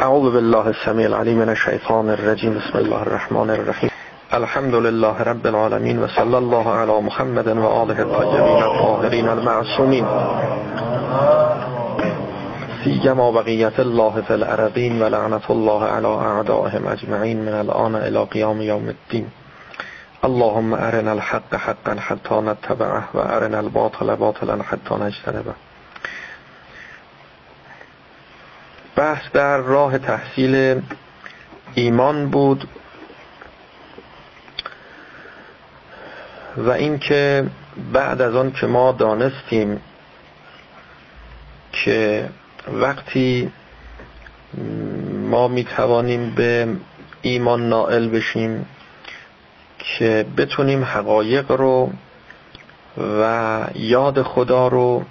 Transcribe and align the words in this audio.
اعوذ 0.00 0.32
بالله 0.32 0.66
السمیع 0.66 1.06
العلیم 1.06 1.38
من 1.38 1.48
الشیطان 1.48 2.10
الرجیم 2.10 2.54
بسم 2.54 2.78
الله 2.78 3.00
الرحمن 3.00 3.50
الرحیم 3.50 3.90
الحمد 4.30 4.74
لله 4.74 5.18
رب 5.18 5.46
العالمین 5.46 5.98
و 5.98 6.06
صلی 6.06 6.34
الله 6.34 6.68
علی 6.68 7.00
محمد 7.00 7.48
و 7.48 7.66
آله 7.66 8.00
الطیبین 8.00 8.62
الطاهرین 8.62 9.28
المعصومین 9.28 10.06
سیما 12.84 13.32
بقیت 13.32 13.80
الله 13.80 14.20
فی 14.20 14.32
الارضین 14.32 15.02
و 15.02 15.04
الله 15.48 15.84
علی 15.84 16.06
اعدائهم 16.06 16.86
اجمعین 16.86 17.38
من 17.44 17.54
الان 17.54 17.94
الى 17.94 18.24
قیام 18.24 18.60
یوم 18.60 18.88
الدین 18.88 19.26
اللهم 20.24 20.72
ارنا 20.72 21.10
الحق 21.10 21.54
حقا 21.54 21.96
حتی 21.98 22.34
نتبعه 22.34 23.02
و 23.14 23.18
الباطل 23.54 24.14
باطلا 24.14 24.62
حتی 24.62 24.94
نجتنبه. 24.94 25.54
بحث 29.02 29.22
در 29.32 29.56
راه 29.58 29.98
تحصیل 29.98 30.82
ایمان 31.74 32.30
بود 32.30 32.68
و 36.56 36.70
اینکه 36.70 37.46
بعد 37.92 38.22
از 38.22 38.34
آن 38.34 38.52
که 38.52 38.66
ما 38.66 38.92
دانستیم 38.92 39.80
که 41.72 42.28
وقتی 42.72 43.52
ما 45.30 45.48
می 45.48 45.64
توانیم 45.64 46.30
به 46.30 46.68
ایمان 47.22 47.68
نائل 47.68 48.08
بشیم 48.08 48.66
که 49.78 50.26
بتونیم 50.36 50.84
حقایق 50.84 51.50
رو 51.50 51.90
و 53.20 53.64
یاد 53.74 54.22
خدا 54.22 54.68
رو 54.68 55.04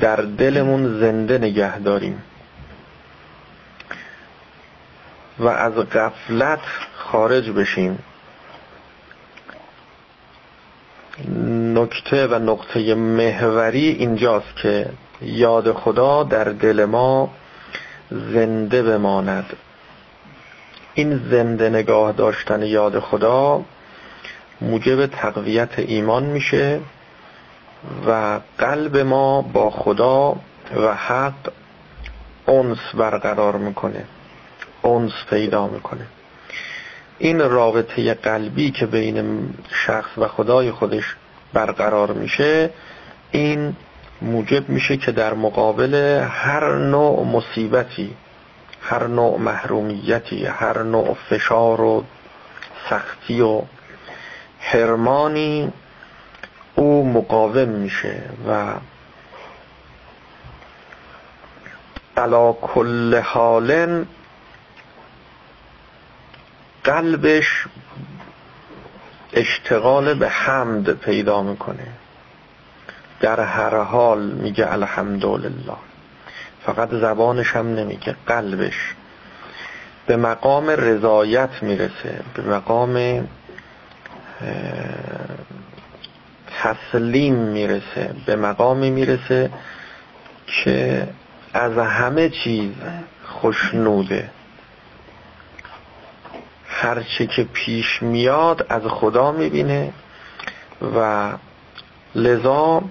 در 0.00 0.16
دلمون 0.16 1.00
زنده 1.00 1.38
نگه 1.38 1.78
داریم. 1.78 2.22
و 5.38 5.48
از 5.48 5.72
غفلت 5.72 6.60
خارج 6.94 7.50
بشیم. 7.50 7.98
نکته 11.74 12.26
و 12.26 12.38
نقطه 12.38 12.94
محوری 12.94 13.88
اینجاست 13.88 14.56
که 14.56 14.86
یاد 15.22 15.72
خدا 15.72 16.22
در 16.22 16.44
دل 16.44 16.84
ما 16.84 17.30
زنده 18.10 18.82
بماند. 18.82 19.56
این 20.94 21.20
زنده 21.30 21.68
نگاه 21.68 22.12
داشتن 22.12 22.62
یاد 22.62 22.98
خدا 22.98 23.64
موجب 24.60 25.06
تقویت 25.06 25.78
ایمان 25.78 26.22
میشه. 26.22 26.80
و 28.06 28.40
قلب 28.58 28.96
ما 28.96 29.42
با 29.42 29.70
خدا 29.70 30.36
و 30.76 30.94
حق 30.94 31.52
اونس 32.46 32.78
برقرار 32.94 33.56
می‌کنه. 33.56 34.04
اونس 34.82 35.12
پیدا 35.30 35.66
می‌کنه. 35.66 36.06
این 37.18 37.40
رابطه 37.40 38.14
قلبی 38.14 38.70
که 38.70 38.86
بین 38.86 39.48
شخص 39.86 40.18
و 40.18 40.28
خدای 40.28 40.70
خودش 40.70 41.16
برقرار 41.52 42.12
میشه 42.12 42.70
این 43.30 43.76
موجب 44.22 44.68
میشه 44.68 44.96
که 44.96 45.12
در 45.12 45.34
مقابل 45.34 45.94
هر 46.30 46.76
نوع 46.76 47.24
مصیبتی 47.24 48.16
هر 48.82 49.06
نوع 49.06 49.38
محرومیتی 49.38 50.46
هر 50.46 50.82
نوع 50.82 51.16
فشار 51.30 51.80
و 51.80 52.04
سختی 52.90 53.40
و 53.40 53.62
حرمانی 54.60 55.72
او 56.74 57.12
مقاوم 57.12 57.68
میشه 57.68 58.22
و 58.48 58.74
علا 62.16 62.52
کل 62.52 63.20
حال 63.20 64.04
قلبش 66.84 67.66
اشتغال 69.32 70.14
به 70.14 70.28
حمد 70.28 70.92
پیدا 70.92 71.42
می‌کنه. 71.42 71.86
در 73.20 73.40
هر 73.40 73.76
حال 73.76 74.22
میگه 74.22 74.72
الحمدلله. 74.72 75.76
فقط 76.66 76.90
زبانش 76.90 77.56
هم 77.56 77.74
نمیگه 77.74 78.16
قلبش. 78.26 78.94
به 80.06 80.16
مقام 80.16 80.70
رضایت 80.70 81.62
می‌رسه 81.62 82.20
به 82.34 82.42
مقام 82.42 83.28
تسلیم 86.62 87.34
می‌رسه 87.34 88.14
به 88.26 88.36
مقامی 88.36 88.90
می‌رسه 88.90 89.50
که 90.46 91.08
از 91.54 91.78
همه 91.78 92.28
چیز 92.28 92.72
خوشنوده. 93.24 94.30
هرچه 96.66 97.26
که 97.26 97.44
پیش 97.52 98.02
میاد 98.02 98.66
از 98.68 98.82
خدا 98.82 99.32
می‌بینه 99.32 99.92
و 100.96 101.32
لذا 102.14 102.82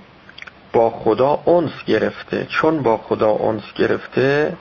با 0.73 0.89
خدا 0.89 1.41
اونس 1.45 1.71
گرفته. 1.87 2.47
چون 2.49 2.83
با 2.83 2.97
خدا 2.97 3.29
اونس 3.29 3.63
گرفته 3.75 4.57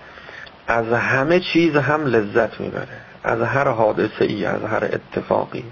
از 0.66 0.92
همه 0.92 1.40
چیز 1.40 1.76
هم 1.76 2.06
لذت 2.06 2.60
می‌بره. 2.60 3.00
از 3.24 3.42
هر 3.42 3.68
حادثه 3.68 4.24
ای 4.24 4.44
از 4.44 4.62
هر 4.62 4.84
اتفاقی. 4.84 5.64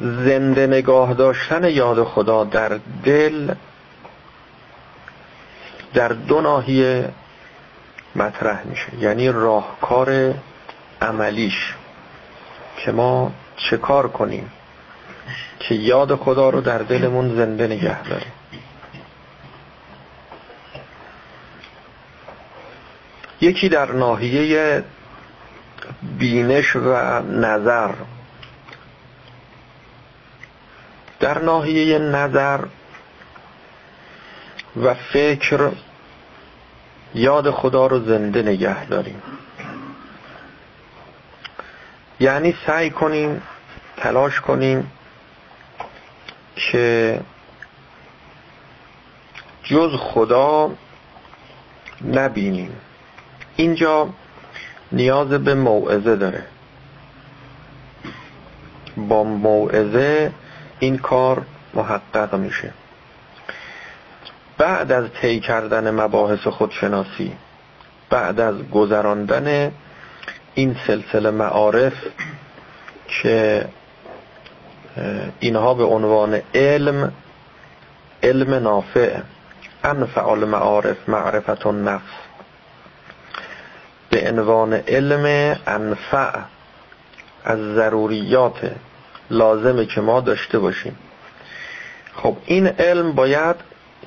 زنده 0.00 0.66
نگاه 0.66 1.14
داشتن 1.14 1.64
یاد 1.64 2.04
خدا 2.04 2.44
در 2.44 2.80
دل 3.04 3.54
در 5.94 6.08
دو 6.08 6.40
ناحیه 6.40 7.08
مطرح 8.16 8.64
میشه. 8.64 8.86
یعنی 8.98 9.28
راهکار 9.28 10.34
عملیش. 11.02 11.74
که 12.76 12.92
ما 12.92 13.32
چه 13.56 13.76
کار 13.76 14.08
کنیم 14.08 14.50
که 15.58 15.74
یاد 15.74 16.14
خدا 16.14 16.50
رو 16.50 16.60
در 16.60 16.78
دلمون 16.78 17.36
زنده 17.36 17.66
نگه 17.66 18.02
داریم. 18.02 18.32
یکی 23.40 23.68
در 23.68 23.92
ناحیه 23.92 24.84
بینش 26.18 26.76
و 26.76 27.20
نظر. 27.20 27.90
در 31.20 31.38
ناحیه 31.38 31.98
نظر 31.98 32.60
و 34.76 34.94
فکر 34.94 35.70
یاد 37.14 37.50
خدا 37.50 37.86
رو 37.86 38.04
زنده 38.04 38.42
نگه 38.42 38.86
داریم. 38.86 39.22
یعنی 42.20 42.54
سعی 42.66 42.90
کنیم 42.90 43.42
تلاش 43.96 44.40
کنیم 44.40 44.92
که 46.56 47.20
جز 49.62 49.90
خدا 49.98 50.70
نبینیم. 52.04 52.76
اینجا 53.56 54.08
نیاز 54.92 55.28
به 55.28 55.54
موعظه 55.54 56.16
داره. 56.16 56.44
با 58.96 59.24
موعظه 59.24 60.32
این 60.78 60.98
کار 60.98 61.42
محقق 61.74 62.34
میشه. 62.34 62.72
بعد 64.58 64.92
از 64.92 65.04
طی 65.20 65.40
کردن 65.40 65.90
مباحث 65.90 66.46
خودشناسی 66.46 67.32
بعد 68.10 68.40
از 68.40 68.70
گذراندن 68.70 69.72
این 70.54 70.76
سلسله 70.86 71.30
معارف 71.30 71.92
که 73.08 73.68
اینها 75.40 75.74
به 75.74 75.84
عنوان 75.84 76.40
علم 76.54 77.12
علم 78.22 78.54
نافع 78.54 79.16
انفع 79.84 80.28
المعارف 80.28 81.08
معرفت 81.08 81.66
النفس. 81.66 82.12
به 84.10 84.30
عنوان 84.30 84.72
علم 84.72 85.56
انفع 85.66 86.38
از 87.44 87.58
ضروریات 87.58 88.70
لازمه 89.34 89.86
که 89.86 90.00
ما 90.00 90.20
داشته 90.20 90.58
باشیم. 90.58 90.96
خب 92.14 92.36
این 92.46 92.66
علم 92.66 93.12
باید 93.12 93.56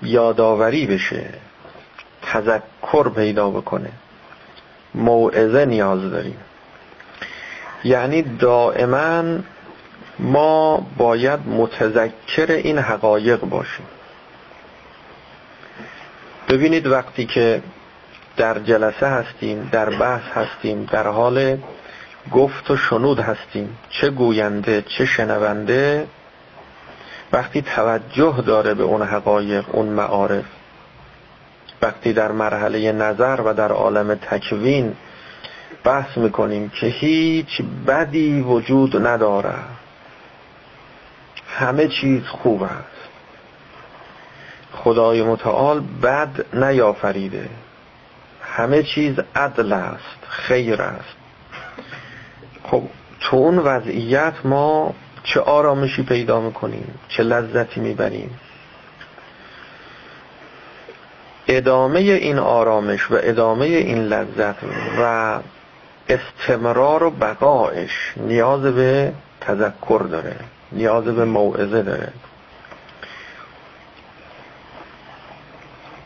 یادآوری 0.01 0.87
بشه 0.87 1.29
تذکر 2.21 3.09
پیدا 3.15 3.49
بکنه. 3.49 3.89
موعظه 4.95 5.65
نیاز 5.65 6.11
داریم. 6.11 6.37
یعنی 7.83 8.21
دائما 8.21 9.23
ما 10.19 10.87
باید 10.97 11.39
متذکر 11.47 12.51
این 12.51 12.77
حقایق 12.77 13.39
باشیم. 13.39 13.85
ببینید 16.49 16.87
وقتی 16.87 17.25
که 17.25 17.61
در 18.37 18.59
جلسه 18.59 19.07
هستیم 19.07 19.69
در 19.71 19.89
بحث 19.89 20.21
هستیم 20.21 20.87
در 20.91 21.07
حال 21.07 21.57
گفت 22.31 22.71
و 22.71 22.77
شنود 22.77 23.19
هستیم 23.19 23.77
چه 23.89 24.09
گوینده 24.09 24.81
چه 24.81 25.05
شنونده؟ 25.05 26.07
وقتی 27.33 27.61
توجه 27.61 28.43
داره 28.45 28.73
به 28.73 28.83
اون 28.83 29.01
حقایق 29.01 29.65
اون 29.71 29.85
معارف. 29.85 30.45
وقتی 31.81 32.13
در 32.13 32.31
مرحله 32.31 32.91
نظر 32.91 33.41
و 33.45 33.53
در 33.53 33.71
عالم 33.71 34.15
تکوین 34.15 34.95
بحث 35.83 36.17
می‌کنیم 36.17 36.69
که 36.69 36.87
هیچ 36.87 37.61
بدی 37.87 38.41
وجود 38.41 39.07
نداره. 39.07 39.55
همه 41.47 41.87
چیز 41.87 42.23
خوب 42.23 42.63
است. 42.63 42.97
خدای 44.73 45.23
متعال 45.23 45.79
بد 46.03 46.55
نیافریده. 46.55 47.49
همه 48.43 48.83
چیز 48.83 49.15
عدل 49.35 49.73
است 49.73 50.17
خیر 50.27 50.81
است. 50.81 51.16
خب 52.67 52.83
تو 53.19 53.37
اون 53.37 53.59
وضعیت 53.59 54.33
ما 54.43 54.93
چه 55.23 55.39
آرامشی 55.39 56.03
پیدا 56.03 56.41
می‌کنیم 56.41 56.99
چه 57.09 57.23
لذتی 57.23 57.79
می‌بریم. 57.79 58.39
ادامه 61.47 61.99
این 61.99 62.39
آرامش 62.39 63.11
و 63.11 63.17
ادامه 63.21 63.65
این 63.65 64.03
لذت 64.03 64.55
و 64.99 65.39
استمرار 66.09 67.03
و 67.03 67.09
بقایش 67.09 68.13
نیاز 68.17 68.61
به 68.61 69.13
تذکر 69.41 70.07
داره 70.11 70.35
نیاز 70.71 71.03
به 71.03 71.25
موعظه 71.25 71.81
داره. 71.81 72.13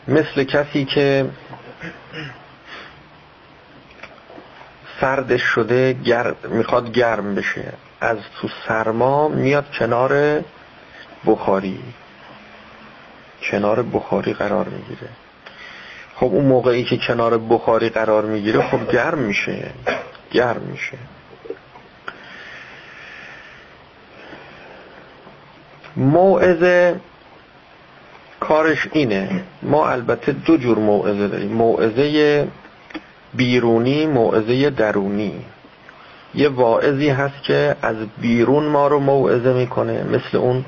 مثل 0.08 0.44
کسی 0.44 0.84
که 0.84 1.26
سردش 5.02 5.42
شده 5.42 5.92
گرم 5.92 6.36
می‌خواد 6.48 6.92
گرم 6.92 7.34
بشه. 7.34 7.72
از 8.00 8.16
تو 8.40 8.48
سرما 8.68 9.28
میاد 9.28 9.64
کنار 9.78 10.42
بخاری. 11.26 11.80
کنار 13.50 13.82
بخاری 13.82 14.32
قرار 14.32 14.68
می‌گیره. 14.68 15.08
خب 16.16 16.26
اون 16.26 16.44
موقعی 16.44 16.84
که 16.84 16.96
کنار 16.96 17.38
بخاری 17.38 17.88
قرار 17.88 18.24
می‌گیره 18.24 18.62
خب 18.62 18.90
گرم 18.92 19.18
میشه. 19.18 19.70
گرم 20.32 20.62
میشه. 20.62 20.98
موعظه 25.96 27.00
کارش 28.40 28.88
اینه. 28.92 29.44
ما 29.62 29.88
البته 29.88 30.32
دو 30.32 30.56
جور 30.56 30.78
موعظه 30.78 31.28
داریم. 31.28 31.52
موعظه 31.52 32.48
بیرونی 33.34 34.06
موعظه 34.06 34.70
درونی. 34.70 35.44
یه 36.34 36.48
واعظی 36.48 37.08
هست 37.08 37.42
که 37.42 37.76
از 37.82 37.96
بیرون 38.20 38.64
ما 38.64 38.88
رو 38.88 38.98
موعظه 38.98 39.52
می‌کنه 39.52 40.04
مثل 40.04 40.36
اون 40.38 40.64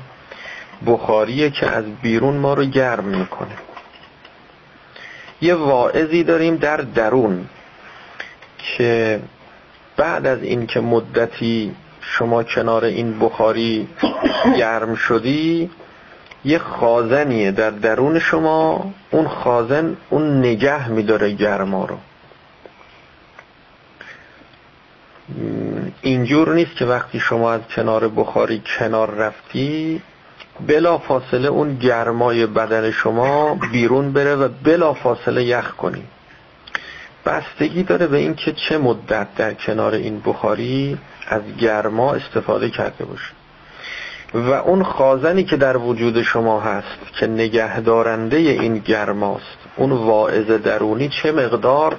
بخاریه 0.87 1.49
که 1.49 1.67
از 1.67 1.85
بیرون 2.01 2.35
ما 2.35 2.53
رو 2.53 2.65
گرم 2.65 3.03
می‌کنه. 3.03 3.55
یه 5.41 5.53
واعظی 5.53 6.23
داریم 6.23 6.55
در 6.55 6.77
درون 6.77 7.45
که 8.57 9.19
بعد 9.97 10.25
از 10.25 10.43
اینکه 10.43 10.79
مدتی 10.79 11.75
شما 12.01 12.43
کنار 12.43 12.85
این 12.85 13.19
بخاری 13.19 13.87
گرم 14.57 14.95
شدی 14.95 15.69
یه 16.45 16.57
خازنیه 16.57 17.51
در 17.51 17.69
درون 17.69 18.19
شما 18.19 18.93
اون 19.11 19.27
خازن 19.27 19.97
اون 20.09 20.39
نگه 20.39 20.89
میداره 20.89 21.31
گرما 21.31 21.85
رو. 21.85 21.97
اینجور 26.01 26.53
نیست 26.53 26.75
که 26.75 26.85
وقتی 26.85 27.19
شما 27.19 27.51
از 27.51 27.61
کنار 27.75 28.07
بخاری 28.07 28.61
کنار 28.77 29.11
رفتی 29.11 30.01
بلا 30.67 30.97
فاصله 30.97 31.47
اون 31.47 31.75
گرمای 31.75 32.45
بدن 32.45 32.91
شما 32.91 33.55
بیرون 33.71 34.13
بره 34.13 34.35
و 34.35 34.49
بلا 34.63 34.93
فاصله 34.93 35.43
یخ 35.43 35.71
کنی. 35.71 36.03
بستگی 37.25 37.83
داره 37.83 38.07
به 38.07 38.17
این 38.17 38.35
که 38.35 38.51
چه 38.51 38.77
مدت 38.77 39.27
در 39.35 39.53
کنار 39.53 39.93
این 39.93 40.21
بخاری 40.25 40.97
از 41.27 41.41
گرما 41.59 42.13
استفاده 42.13 42.69
کرده 42.69 43.05
باشه 43.05 43.31
و 44.33 44.51
اون 44.51 44.83
خازنی 44.83 45.43
که 45.43 45.57
در 45.57 45.77
وجود 45.77 46.21
شما 46.21 46.59
هست 46.59 47.17
که 47.19 47.27
نگهدارنده 47.27 48.37
این 48.37 48.77
گرماست 48.77 49.57
اون 49.75 49.91
واعظ 49.91 50.51
درونی 50.51 51.09
چه 51.09 51.31
مقدار 51.31 51.95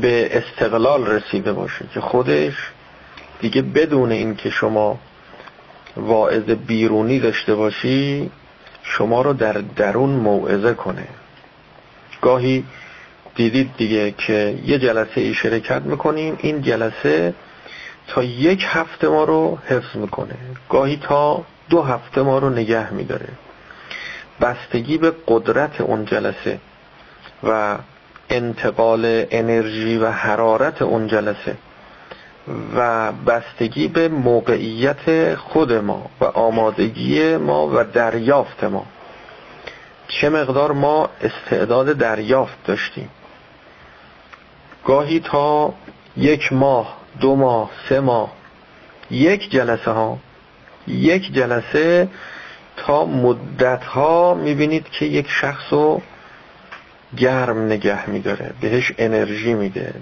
به 0.00 0.38
استقلال 0.38 1.06
رسیده 1.06 1.52
باشه 1.52 1.84
که 1.94 2.00
خودش 2.00 2.54
دیگه 3.40 3.62
بدون 3.62 4.12
این 4.12 4.36
که 4.36 4.50
شما 4.50 4.98
واعظ 5.96 6.42
بیرونی 6.42 7.20
داشته 7.20 7.54
باشی 7.54 8.30
شما 8.82 9.22
رو 9.22 9.32
در 9.32 9.52
درون 9.52 10.10
موعظه 10.10 10.74
کنه. 10.74 11.08
گاهی 12.22 12.64
دیدید 13.34 13.70
دیگه 13.76 14.10
که 14.10 14.58
یه 14.64 14.78
جلسه 14.78 15.20
ای 15.20 15.34
شرکت 15.34 15.82
می‌کنیم 15.82 16.38
این 16.40 16.62
جلسه 16.62 17.34
تا 18.08 18.22
یک 18.22 18.64
هفته 18.68 19.08
ما 19.08 19.24
رو 19.24 19.58
حفظ 19.66 19.96
می‌کنه. 19.96 20.34
گاهی 20.68 20.96
تا 20.96 21.44
دو 21.70 21.82
هفته 21.82 22.22
ما 22.22 22.38
رو 22.38 22.50
نگه 22.50 22.92
میداره. 22.92 23.28
بستگی 24.40 24.98
به 24.98 25.12
قدرت 25.26 25.80
اون 25.80 26.04
جلسه 26.04 26.58
و 27.42 27.78
انتقال 28.30 29.26
انرژی 29.30 29.96
و 29.96 30.10
حرارت 30.10 30.82
اون 30.82 31.06
جلسه 31.06 31.56
و 32.76 33.12
بستگی 33.12 33.88
به 33.88 34.08
موقعیت 34.08 35.34
خود 35.34 35.72
ما 35.72 36.10
و 36.20 36.24
آمادگی 36.24 37.36
ما 37.36 37.66
و 37.66 37.84
دریافت 37.84 38.64
ما. 38.64 38.86
چه 40.08 40.28
مقدار 40.28 40.72
ما 40.72 41.10
استعداد 41.22 41.92
دریافت 41.92 42.66
داشتیم. 42.66 43.10
گاهی 44.84 45.20
تا 45.20 45.74
یک 46.16 46.52
ماه 46.52 46.96
دو 47.20 47.36
ماه 47.36 47.70
سه 47.88 48.00
ماه 48.00 48.32
یک 49.10 49.50
جلسه 49.50 49.90
ها 49.90 50.18
یک 50.88 51.32
جلسه 51.32 52.08
تا 52.76 53.04
مدت 53.04 53.84
ها 53.84 54.34
می‌بینید 54.34 54.88
که 54.88 55.06
یک 55.06 55.26
شخص 55.28 55.72
رو 55.72 56.02
گرم 57.16 57.66
نگه 57.66 58.10
میداره 58.10 58.50
بهش 58.60 58.92
انرژی 58.98 59.54
میده. 59.54 59.94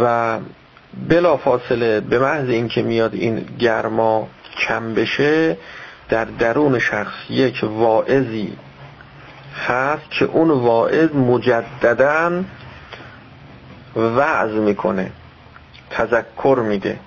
و 0.00 0.38
بلا 1.08 1.36
فاصله 1.36 2.00
به 2.00 2.18
محض 2.18 2.48
اینکه 2.48 2.82
میاد 2.82 3.14
این 3.14 3.36
گرما 3.58 4.28
کم 4.68 4.94
بشه 4.94 5.56
در 6.08 6.24
درون 6.24 6.78
شخص 6.78 7.14
یک 7.30 7.60
واعظی 7.62 8.52
هست 9.66 10.10
که 10.10 10.24
اون 10.24 10.50
واعظ 10.50 11.14
مجددا 11.14 12.44
وعظ 13.96 14.50
می‌کنه 14.50 15.10
تذکر 15.90 16.62
میده. 16.68 16.98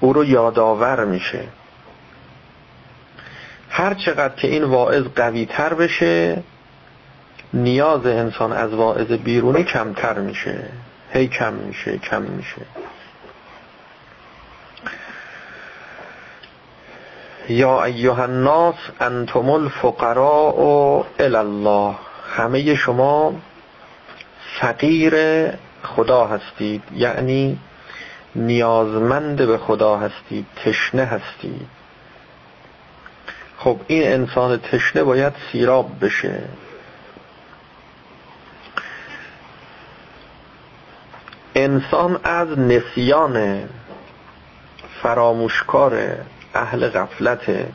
او 0.00 0.12
رو 0.12 0.24
یادآور 0.24 1.04
میشه. 1.04 1.44
هر 3.80 3.94
چقدر 3.94 4.34
که 4.34 4.48
این 4.48 4.64
واعظ 4.64 5.04
قوی 5.16 5.46
تر 5.46 5.74
بشه 5.74 6.42
نیاز 7.54 8.06
انسان 8.06 8.52
از 8.52 8.74
واعظ 8.74 9.12
بیرونی 9.12 9.64
کمتر 9.64 10.18
میشه. 10.18 10.62
هی 11.12 11.28
کم 11.28 11.52
میشه 11.52 11.98
کم 11.98 12.22
میشه. 12.22 12.62
یا 17.48 17.84
ایها 17.84 18.22
الناس 18.22 18.74
انتم 19.00 19.50
الفقراء 19.50 21.04
الی 21.18 21.36
الله 21.36 21.94
همه 22.36 22.74
شما 22.74 23.34
فقیر 24.60 25.14
خدا 25.82 26.26
هستید. 26.26 26.82
یعنی 26.94 27.58
نیازمند 28.36 29.36
به 29.36 29.58
خدا 29.58 29.96
هستید 29.96 30.46
تشنه 30.64 31.04
هستید. 31.04 31.79
خب 33.64 33.80
این 33.86 34.12
انسان 34.12 34.58
تشنه 34.58 35.04
باید 35.04 35.32
سیراب 35.52 35.90
بشه. 36.04 36.42
انسان 41.54 42.20
از 42.24 42.58
نسیان 42.58 43.64
فراموشکار 45.02 46.16
اهل 46.54 46.88
غفلته 46.88 47.68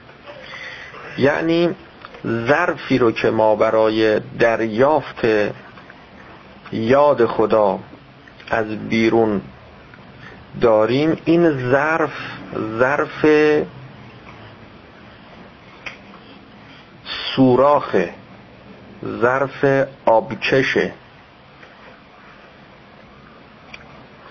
یعنی 1.18 1.76
ظرفی 2.28 2.98
رو 2.98 3.12
که 3.12 3.30
ما 3.30 3.56
برای 3.56 4.20
دریافت 4.20 5.26
یاد 6.72 7.26
خدا 7.26 7.80
از 8.50 8.66
بیرون 8.66 9.42
داریم 10.62 11.18
این 11.26 11.72
ظرف 11.72 12.14
ظرف 12.80 13.26
سوراخه 17.36 18.14
ظرف 19.06 19.88
آبکشه 20.06 20.92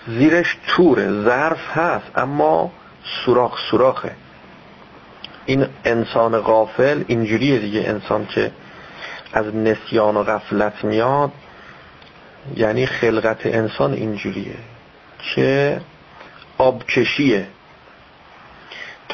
زیرش 0.07 0.57
توره 0.67 1.23
ظرف 1.23 1.77
هست 1.77 2.17
اما 2.17 2.71
سوراخ 3.25 3.59
سوراخه 3.71 4.11
این 5.45 5.67
انسان 5.85 6.39
غافل 6.39 7.03
اینجوریه 7.07 7.59
دیگه 7.59 7.83
انسان 7.87 8.25
که 8.25 8.51
از 9.33 9.55
نسیان 9.55 10.17
و 10.17 10.23
غفلت 10.23 10.83
میاد 10.83 11.31
یعنی 12.55 12.85
خلقت 12.85 13.45
انسان 13.45 13.93
اینجوریه. 13.93 14.55
که 15.19 15.81
آبکشیه. 16.57 17.47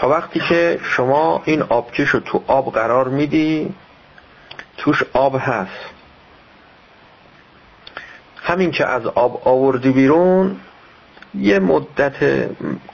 وقتی 0.08 0.40
که 0.40 0.80
شما 0.84 1.42
این 1.46 1.62
آبکش 1.62 2.10
رو 2.10 2.20
تو 2.20 2.44
آب 2.48 2.74
قرار 2.74 3.08
میدی 3.08 3.74
توش 4.78 5.04
آب 5.14 5.36
هست. 5.40 5.90
همین 8.36 8.72
که 8.72 8.86
از 8.86 9.06
آب 9.06 9.48
آوردی 9.48 9.92
بیرون 9.92 10.58
یه 11.36 11.60
مدت 11.60 12.48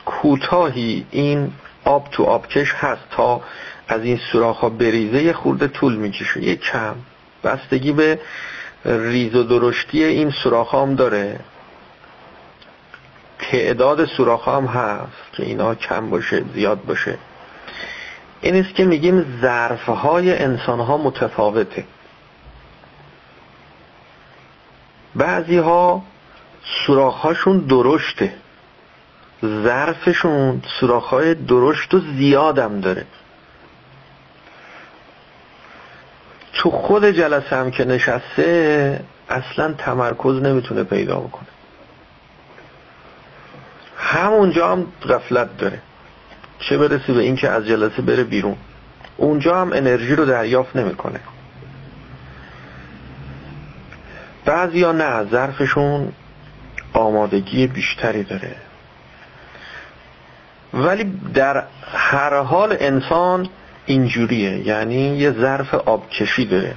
کوتاهی 0.05 1.05
این 1.11 1.51
آب 1.85 2.07
تو 2.11 2.23
آبکش 2.23 2.73
هست 2.73 3.01
تا 3.11 3.41
از 3.87 4.03
این 4.03 4.19
سوراخ 4.31 4.57
ها 4.57 4.69
بریزه 4.69 5.23
یه 5.23 5.33
خورده 5.33 5.67
طول 5.67 5.95
می‌کشه. 5.95 6.43
یه 6.43 6.55
کم 6.55 6.95
بستگی 7.43 7.91
به 7.91 8.19
ریز 8.85 9.35
و 9.35 9.43
درشتی 9.43 10.03
این 10.03 10.29
سوراخ 10.29 10.75
هم 10.75 10.95
داره. 10.95 11.39
تعداد 13.51 14.05
سوراخ 14.05 14.47
هم 14.47 14.65
هست 14.65 15.33
که 15.33 15.43
اینا 15.43 15.75
کم 15.75 16.09
باشه 16.09 16.43
زیاد 16.53 16.85
باشه. 16.85 17.17
این 18.41 18.55
است 18.55 18.75
که 18.75 18.85
میگیم 18.85 19.39
ظرف 19.41 19.89
های 19.89 20.37
انسان 20.37 20.79
ها 20.79 20.97
متفاوته. 20.97 21.85
بعضی 25.15 25.57
ها 25.57 26.03
سوراخ 26.85 27.15
هاشون 27.15 27.59
درشته. 27.59 28.33
ظرفشون 29.45 30.61
سوراخ 30.79 31.03
های 31.03 31.35
درشت 31.35 31.93
و 31.93 31.99
زیادم 31.99 32.81
داره. 32.81 33.05
تو 36.53 36.71
خود 36.71 37.05
جلسه 37.05 37.55
هم 37.55 37.71
که 37.71 37.85
نشسته 37.85 38.99
اصلا 39.29 39.73
تمرکز 39.73 40.41
نمی‌تونه 40.41 40.83
پیدا 40.83 41.19
بکنه. 41.19 41.56
همونجا 43.97 44.71
هم 44.71 44.85
غفلت 45.09 45.57
داره. 45.57 45.81
چه 46.59 46.77
برسی 46.77 47.13
به 47.13 47.21
اینکه 47.21 47.49
از 47.49 47.65
جلسه 47.65 48.01
بره 48.01 48.23
بیرون. 48.23 48.55
اونجا 49.17 49.61
هم 49.61 49.73
انرژی 49.73 50.15
رو 50.15 50.25
دریافت 50.25 50.75
نمی‌کنه. 50.75 51.19
بعضیا 54.45 54.91
نه 54.91 55.23
ظرفشون 55.31 56.11
آمادگی 56.93 57.67
بیشتری 57.67 58.23
داره. 58.23 58.55
ولی 60.73 61.03
در 61.33 61.63
هر 61.93 62.39
حال 62.39 62.77
انسان 62.79 63.49
اینجوریه. 63.85 64.67
یعنی 64.67 65.17
یه 65.17 65.31
ظرف 65.31 65.73
آبکشی 65.73 66.45
داره. 66.45 66.75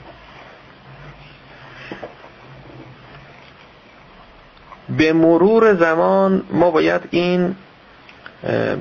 به 4.98 5.12
مرور 5.12 5.74
زمان 5.74 6.42
ما 6.50 6.70
باید 6.70 7.02
این 7.10 7.56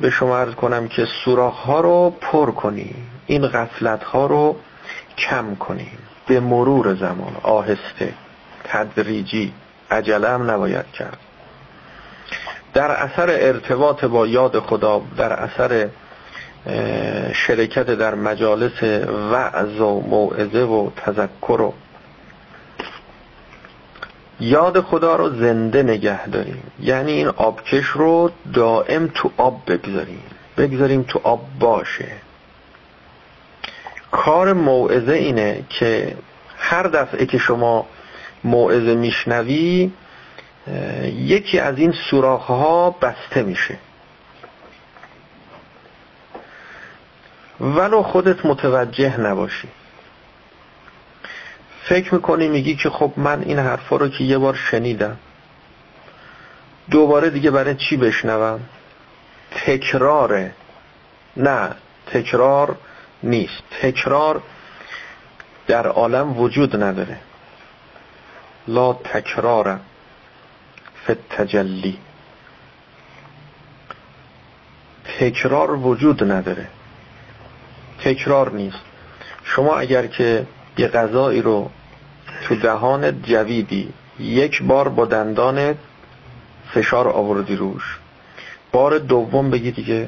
به 0.02 0.10
شما 0.10 0.38
ارز 0.38 0.54
کنم 0.54 0.88
که 0.88 1.08
سوراخ 1.26 1.56
ها 1.56 1.82
رو 1.82 2.16
پر 2.22 2.52
کنیم 2.52 2.96
این 3.28 3.48
غفلت 3.48 4.04
ها 4.04 4.26
رو 4.26 4.56
کم 5.18 5.56
کنیم. 5.56 5.98
به 6.28 6.40
مرور 6.40 6.96
زمان 6.96 7.36
آهسته 7.44 8.14
تدریجی 8.64 9.54
عجله 9.92 10.30
هم 10.30 10.52
نباید 10.52 10.86
کرد. 10.92 11.18
در 12.74 12.92
اثر 12.92 13.30
ارتباط 13.30 14.06
با 14.06 14.28
یاد 14.28 14.60
خدا 14.60 15.02
در 15.18 15.34
اثر 15.34 15.90
شرکت 17.34 17.86
در 17.86 18.16
مجالس 18.16 18.84
وعظ 19.32 19.80
و 19.80 20.02
موعظه 20.02 20.60
و 20.60 20.90
تذکر 21.06 21.62
و 21.62 21.74
یاد 24.40 24.82
خدا 24.82 25.16
رو 25.16 25.30
زنده 25.30 25.84
نگه 25.84 26.28
داریم. 26.28 26.64
یعنی 26.80 27.12
این 27.12 27.28
آبکش 27.28 27.86
رو 27.86 28.32
دائم 28.54 29.12
تو 29.14 29.32
آب 29.38 29.62
بگذاریم. 29.68 30.24
بگذاریم 30.58 31.04
تو 31.04 31.20
آب 31.24 31.42
باشه. 31.60 32.12
کار 34.12 34.54
موعظه 34.54 35.14
اینه 35.14 35.64
که 35.70 36.16
هر 36.58 36.84
دفعه 36.84 37.26
که 37.26 37.38
شما 37.38 37.86
موعظه 38.44 38.96
میشنوی 38.96 39.92
یکی 41.16 41.60
از 41.60 41.78
این 41.78 41.92
سوراخ 41.92 42.46
ها 42.46 42.90
بسته 42.90 43.44
میشه. 43.44 43.78
ولو 47.62 48.04
خودت 48.04 48.46
متوجه 48.46 49.20
نباشی. 49.20 49.68
فکر 51.90 52.14
می‌کنی 52.14 52.48
میگی 52.48 52.76
که 52.76 52.90
خب 52.90 53.14
من 53.18 53.42
این 53.42 53.60
حرفا 53.60 53.96
رو 53.96 54.10
که 54.10 54.24
یه 54.24 54.38
بار 54.38 54.54
شنیدم 54.54 55.18
دوباره 56.92 57.30
دیگه 57.30 57.52
برای 57.52 57.76
چی 57.76 57.98
بشنوم؟ 57.98 58.60
تکراره. 59.66 60.54
نه 61.38 61.70
تکرار 62.08 62.78
نیست. 63.24 63.64
تکرار 63.82 64.42
در 65.68 65.88
عالم 65.88 66.40
وجود 66.40 66.84
نداره. 66.84 67.18
لا 68.68 68.94
تکرار 68.94 69.80
فتجلی 71.06 71.98
تکرار 75.20 75.72
وجود 75.72 76.32
نداره. 76.32 76.68
تکرار 78.00 78.52
نیست. 78.52 78.82
شما 79.44 79.78
اگر 79.78 80.08
که 80.08 80.46
یه 80.78 80.88
غذایی 80.88 81.42
رو 81.42 81.72
تو 82.42 82.56
دهان 82.56 83.22
جویدی 83.22 83.94
یک 84.20 84.64
بار 84.64 84.90
با 84.90 85.06
دندان 85.06 85.76
فشار 86.74 87.08
آوردی 87.08 87.56
روش. 87.56 88.00
بار 88.72 88.98
دوم 88.98 89.52
بگی 89.52 89.72
دیگه 89.72 90.08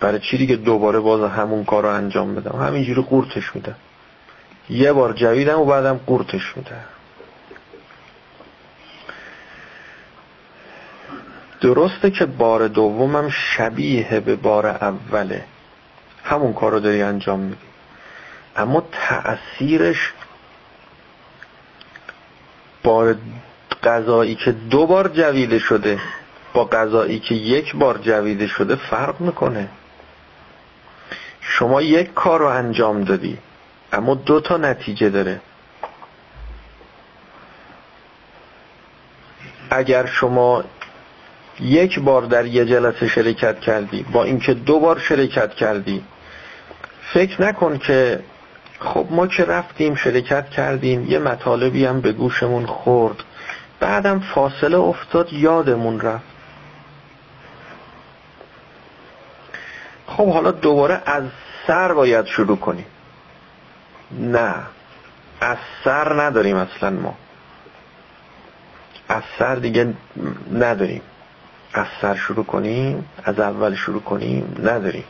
برای 0.00 0.18
چی 0.18 0.38
دیگه 0.38 0.56
دوباره 0.56 0.98
باز 0.98 1.30
همون 1.30 1.64
کار 1.64 1.82
رو 1.82 1.88
انجام 1.88 2.34
بدم؟ 2.34 2.62
همینجوری 2.62 3.02
قورتش 3.02 3.56
میده. 3.56 3.74
یه 4.70 4.92
بار 4.92 5.12
جویدم 5.12 5.60
و 5.60 5.64
بعدم 5.64 6.00
قورتش 6.06 6.56
میده. 6.56 6.76
درسته 11.60 12.10
که 12.10 12.26
بار 12.26 12.68
دومم 12.68 13.28
شبیه 13.28 14.20
به 14.20 14.36
بار 14.36 14.66
اوله. 14.66 15.44
همون 16.24 16.52
کار 16.52 16.72
رو 16.72 16.80
داری 16.80 17.02
انجام 17.02 17.40
میدی. 17.40 17.56
اما 18.56 18.82
تأثیرش 18.92 20.12
با 22.86 23.14
غذایی 23.84 24.34
که 24.34 24.52
دو 24.52 24.86
بار 24.86 25.08
جویده 25.08 25.58
شده 25.58 25.98
با 26.52 26.64
غذایی 26.64 27.18
که 27.18 27.34
یک 27.34 27.76
بار 27.76 27.98
جویده 27.98 28.46
شده 28.46 28.74
فرق 28.74 29.20
می‌کنه. 29.20 29.68
شما 31.40 31.82
یک 31.82 32.14
کار 32.14 32.40
رو 32.40 32.46
انجام 32.46 33.04
دادی 33.04 33.38
اما 33.92 34.14
دو 34.14 34.40
تا 34.40 34.56
نتیجه 34.56 35.10
داره. 35.10 35.40
اگر 39.70 40.06
شما 40.06 40.64
یک 41.60 42.00
بار 42.00 42.22
در 42.22 42.46
یه 42.46 42.64
جلسه 42.64 43.08
شرکت 43.08 43.60
کردی 43.60 44.06
با 44.12 44.24
اینکه 44.24 44.54
دو 44.54 44.80
بار 44.80 44.98
شرکت 44.98 45.54
کردی 45.54 46.04
فکر 47.12 47.42
نکن 47.42 47.78
که 47.78 48.20
خب 48.80 49.06
ما 49.10 49.26
که 49.26 49.44
رفتیم 49.44 49.94
شرکت 49.94 50.50
کردیم 50.50 51.06
یه 51.10 51.18
مطالبی 51.18 51.84
هم 51.86 52.00
به 52.00 52.12
گوشمون 52.12 52.66
خورد. 52.66 53.16
بعدم 53.80 54.18
فاصله 54.34 54.78
افتاد 54.78 55.32
یادمون 55.32 56.00
رفت. 56.00 56.24
خب 60.06 60.32
حالا 60.32 60.50
دوباره 60.50 61.02
از 61.06 61.22
سر 61.66 61.92
باید 61.92 62.26
شروع 62.26 62.56
کنیم. 62.56 62.86
نه 64.10 64.54
از 65.40 65.56
سر 65.84 66.22
نداریم 66.22 66.56
اصلا 66.56 66.90
ما. 66.90 67.14
از 69.08 69.22
سر 69.38 69.54
دیگه 69.54 69.94
نداریم. 70.52 71.02
از 71.74 71.86
سر 72.00 72.14
شروع 72.14 72.44
کنیم 72.44 73.08
از 73.24 73.40
اول 73.40 73.74
شروع 73.74 74.02
کنیم 74.02 74.56
نداریم. 74.62 75.04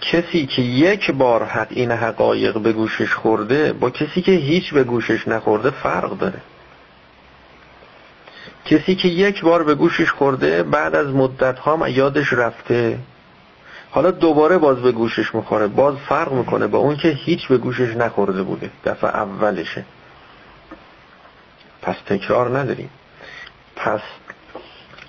کسی 0.00 0.46
که 0.46 0.62
یک 0.62 1.10
بار 1.10 1.44
حق 1.44 1.66
این 1.70 1.90
حقایق 1.92 2.58
به 2.58 2.72
گوشش 2.72 3.12
خورده 3.12 3.72
با 3.72 3.90
کسی 3.90 4.22
که 4.22 4.32
هیچ 4.32 4.74
به 4.74 4.84
گوشش 4.84 5.28
نخورده 5.28 5.70
فرق 5.70 6.18
داره. 6.18 6.40
کسی 8.64 8.94
که 8.94 9.08
یک 9.08 9.42
بار 9.42 9.64
به 9.64 9.74
گوشش 9.74 10.10
خورده 10.10 10.62
بعد 10.62 10.94
از 10.94 11.06
مدت 11.06 11.58
ها 11.58 11.88
یادش 11.88 12.32
رفته. 12.32 12.98
حالا 13.90 14.10
دوباره 14.10 14.58
باز 14.58 14.82
به 14.82 14.92
گوشش 14.92 15.34
می‌خوره 15.34 15.66
باز 15.66 15.94
فرق 16.08 16.32
می‌کنه 16.32 16.66
با 16.66 16.78
اون 16.78 16.96
که 16.96 17.08
هیچ 17.08 17.48
به 17.48 17.58
گوشش 17.58 17.96
نخورده 17.96 18.42
بوده 18.42 18.70
دفعه 18.84 19.10
اولشه. 19.10 19.84
پس 21.82 21.96
تکرار 22.06 22.58
نداریم. 22.58 22.90
پس 23.76 24.00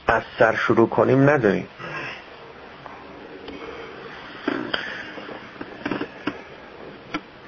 از 0.07 0.23
سر 0.39 0.55
شروع 0.55 0.89
کنیم 0.89 1.29
نداریم. 1.29 1.67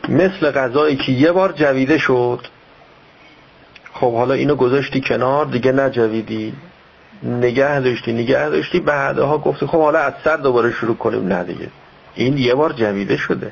مثل 0.09 0.51
غذایی 0.51 0.95
که 0.95 1.11
یه 1.11 1.31
بار 1.31 1.51
جویده 1.51 1.97
شد 1.97 2.39
خب 3.93 4.13
حالا 4.13 4.33
اینو 4.33 4.55
گذاشتی 4.55 5.01
کنار 5.01 5.45
دیگه 5.45 5.71
نجویدی 5.71 6.53
نگه 7.23 7.79
داشتی 7.79 8.13
نگه 8.13 8.49
داشتی 8.49 8.79
بعدها 8.79 9.37
گفتی 9.37 9.65
خب 9.65 9.81
حالا 9.81 9.99
از 9.99 10.13
سر 10.23 10.37
دوباره 10.37 10.71
شروع 10.71 10.95
کنیم 10.95 11.27
نه 11.27 11.43
دیگه. 11.43 11.67
این 12.15 12.37
یه 12.37 12.55
بار 12.55 12.73
جویده 12.73 13.17
شده. 13.17 13.51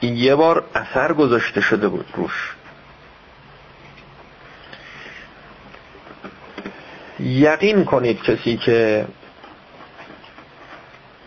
این 0.00 0.16
یه 0.16 0.34
بار 0.34 0.64
اثر 0.74 1.12
گذاشته 1.12 1.60
شده 1.60 1.88
بود 1.88 2.06
روش. 2.14 2.54
یقین 7.20 7.84
کنید 7.84 8.22
کسی 8.22 8.56
که 8.56 9.06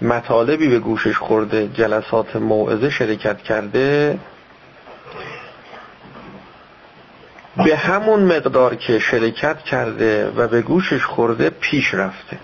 مطالبی 0.01 0.67
به 0.67 0.79
گوشش 0.79 1.17
خورده 1.17 1.67
جلسات 1.67 2.35
موعظه 2.35 2.89
شرکت 2.89 3.37
کرده 3.37 4.19
به 7.57 7.75
همون 7.75 8.19
مقدار 8.19 8.75
که 8.75 8.99
شرکت 8.99 9.59
کرده 9.59 10.29
و 10.29 10.47
به 10.47 10.61
گوشش 10.61 11.03
خورده 11.05 11.49
پیش 11.49 11.93
رفته 11.93 12.37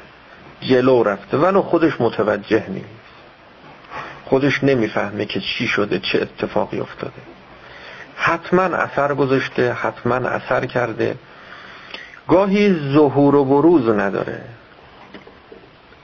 جلو 0.62 1.04
رفته. 1.04 1.38
ولو 1.38 1.62
خودش 1.62 2.02
متوجه 2.02 2.70
نیست. 2.70 2.86
خودش 4.26 4.64
نمی‌فهمه 4.64 5.26
که 5.26 5.40
چی 5.40 5.68
شده 5.68 6.00
چه 6.00 6.22
اتفاقی 6.22 6.80
افتاده. 6.80 7.22
حتما 8.16 8.62
اثر 8.62 9.14
گذاشته 9.14 9.74
حتما 9.74 10.16
اثر 10.16 10.66
کرده. 10.66 11.16
گاهی 12.28 12.80
ظهور 12.94 13.36
و 13.36 13.46
بروز 13.46 13.90
نداره. 13.90 14.42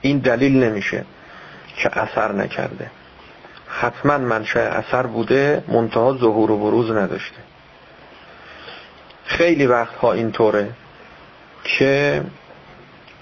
این 0.01 0.17
دلیل 0.17 0.63
نمیشه. 0.63 1.05
که 1.75 1.99
اثر 1.99 2.31
نکرده. 2.31 2.91
حتما 3.67 4.17
منشأ 4.17 4.59
اثر 4.59 5.07
بوده 5.07 5.63
منتها 5.67 6.13
ظهور 6.13 6.51
و 6.51 6.57
بروز 6.57 6.91
نداشته. 6.91 7.37
خیلی 9.25 9.67
وقتها 9.67 10.13
اینطوره 10.13 10.69
که 11.63 12.23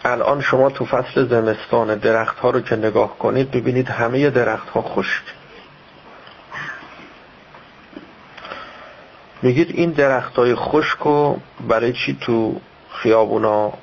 الان 0.03 0.41
شما 0.41 0.69
تو 0.69 0.85
فصل 0.85 1.27
زمستان 1.27 1.95
درخت 1.95 2.39
ها 2.39 2.49
رو 2.49 2.61
که 2.61 2.75
نگاه 2.75 3.17
کنید 3.17 3.51
ببینید 3.51 3.89
همه 3.89 4.29
درخت 4.29 4.69
ها 4.69 4.81
خشک. 4.81 5.23
میگید 9.41 9.71
این 9.75 9.91
درخت 9.91 10.35
های 10.35 10.55
خشک 10.55 11.05
و 11.05 11.35
برای 11.67 11.93
چی 11.93 12.17
تو 12.21 12.55
خیابونا 12.89 13.73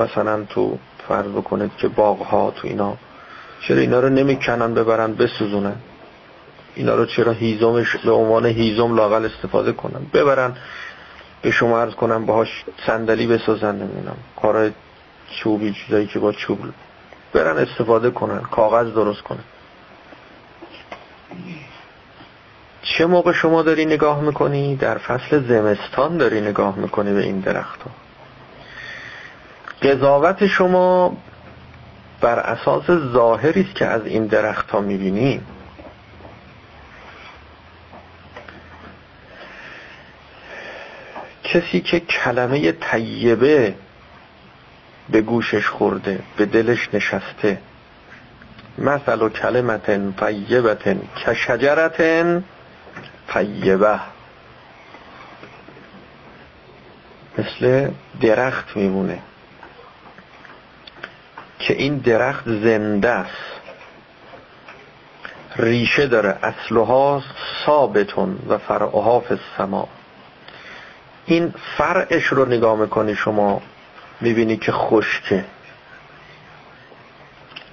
مثلا 0.00 0.44
تو 0.44 0.78
فرض 1.08 1.26
بکنید 1.26 1.70
که 1.76 1.88
باغ 1.88 2.22
ها 2.22 2.50
تو 2.50 2.68
اینا 2.68 2.96
چرا 3.60 3.78
اینا 3.78 4.00
رو 4.00 4.08
نمی‌کنن 4.08 4.74
ببرن 4.74 5.14
بسوزونن؟ 5.14 5.76
اینا 6.74 6.94
رو 6.94 7.06
چرا 7.06 7.32
هیزمش 7.32 7.96
به 7.96 8.10
عنوان 8.10 8.46
هیزم 8.46 8.94
لاغل 8.94 9.24
استفاده 9.24 9.72
کنن؟ 9.72 10.06
ببرن 10.14 10.56
به 11.42 11.50
شما 11.50 11.80
عرض 11.80 11.94
کنم 11.94 12.26
باهاش 12.26 12.64
صندلی 12.86 13.26
بسازن 13.26 13.74
نمی‌دونم 13.74 14.16
کارهای 14.42 14.70
چوبی 15.30 15.72
چیزایی 15.72 16.06
که 16.06 16.18
با 16.18 16.32
چوب 16.32 16.58
برن 17.32 17.58
استفاده 17.58 18.10
کنن 18.10 18.40
کاغذ 18.40 18.94
درست 18.94 19.22
کنن. 19.22 19.44
چه 22.82 23.06
موقع 23.06 23.32
شما 23.32 23.62
داری 23.62 23.84
نگاه 23.84 24.20
می‌کنی؟ 24.20 24.76
در 24.76 24.98
فصل 24.98 25.48
زمستان 25.48 26.16
داری 26.16 26.40
نگاه 26.40 26.78
می‌کنی 26.78 27.12
به 27.12 27.22
این 27.22 27.40
درخت 27.40 27.82
ها 27.82 27.90
قضاوت 29.82 30.46
شما 30.46 31.16
بر 32.20 32.38
اساس 32.38 32.90
ظاهری 32.90 33.60
است 33.60 33.74
که 33.74 33.86
از 33.86 34.06
این 34.06 34.26
درخت 34.26 34.70
ها 34.70 34.80
می‌بینی 34.80 35.40
کسی 41.44 41.80
که 41.80 42.00
کلمه 42.00 42.72
طیبه 42.72 43.74
به 45.10 45.20
گوشش 45.20 45.66
خورده 45.66 46.22
به 46.36 46.46
دلش 46.46 46.88
نشسته. 46.94 47.58
مثل 48.78 49.22
و 49.22 49.28
کلمت 49.28 50.16
طیبت 50.16 50.84
که 51.24 51.34
شجرت 51.34 52.02
طیبه. 53.28 54.00
مثل 57.38 57.90
درخت 58.20 58.76
میمونه. 58.76 59.18
که 61.60 61.74
این 61.74 61.96
درخت 61.98 62.44
زنده 62.46 63.08
است. 63.08 63.60
ریشه 65.56 66.06
داره 66.06 66.38
اصلها 66.42 67.22
ثابتون 67.66 68.38
و 68.48 68.58
فرعها 68.58 69.20
فی 69.20 69.34
السما. 69.34 69.88
این 71.26 71.54
فرعش 71.76 72.24
رو 72.24 72.44
نگاه 72.44 72.78
می‌کنی 72.78 73.14
شما 73.14 73.62
می‌بینی 74.20 74.56
که 74.56 74.72
خشکه 74.72 75.44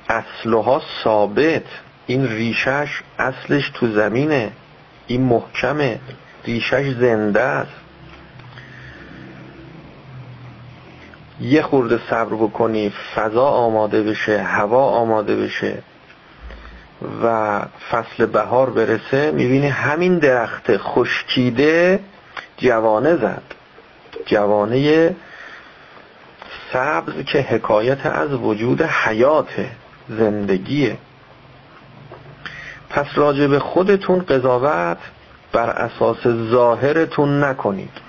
اصلها 0.10 0.82
ثابت. 1.04 1.64
این 2.08 2.28
ریشش 2.28 3.02
اصلش 3.20 3.70
تو 3.74 3.88
زمینه. 3.88 4.52
این 5.08 5.22
محکمه. 5.22 6.00
ریشش 6.46 6.90
زنده 7.00 7.42
است. 7.42 7.87
یه 11.42 11.62
خورده 11.62 12.00
صبر 12.10 12.36
بکنی 12.36 12.94
فضا 13.16 13.48
آماده 13.48 14.04
بشه 14.04 14.42
هوا 14.42 14.84
آماده 14.86 15.36
بشه 15.36 15.78
و 17.24 17.60
فصل 17.92 18.26
بهار 18.26 18.70
برسه 18.70 19.32
می‌بینی 19.32 19.68
همین 19.68 20.18
درخت 20.20 20.78
خشکیده 20.78 22.00
جوانه 22.58 23.16
زد. 23.16 23.44
جوانه 24.26 25.16
سبز 26.74 27.26
که 27.26 27.40
حکایت 27.42 28.06
از 28.06 28.34
وجود 28.34 28.82
حیات 28.82 29.66
زندگیه. 30.10 30.98
پس 32.90 33.06
راجع 33.16 33.48
به 33.48 33.60
خودتون 33.60 34.20
قضاوت 34.20 34.98
بر 35.52 35.70
اساس 35.70 36.28
ظاهرتون 36.28 37.44
نکنید. 37.44 38.07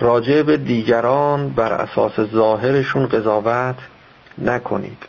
راجع 0.00 0.42
به 0.42 0.56
دیگران 0.56 1.48
بر 1.48 1.72
اساس 1.72 2.20
ظاهرشون 2.20 3.06
قضاوت 3.06 3.76
نکنید. 4.38 5.02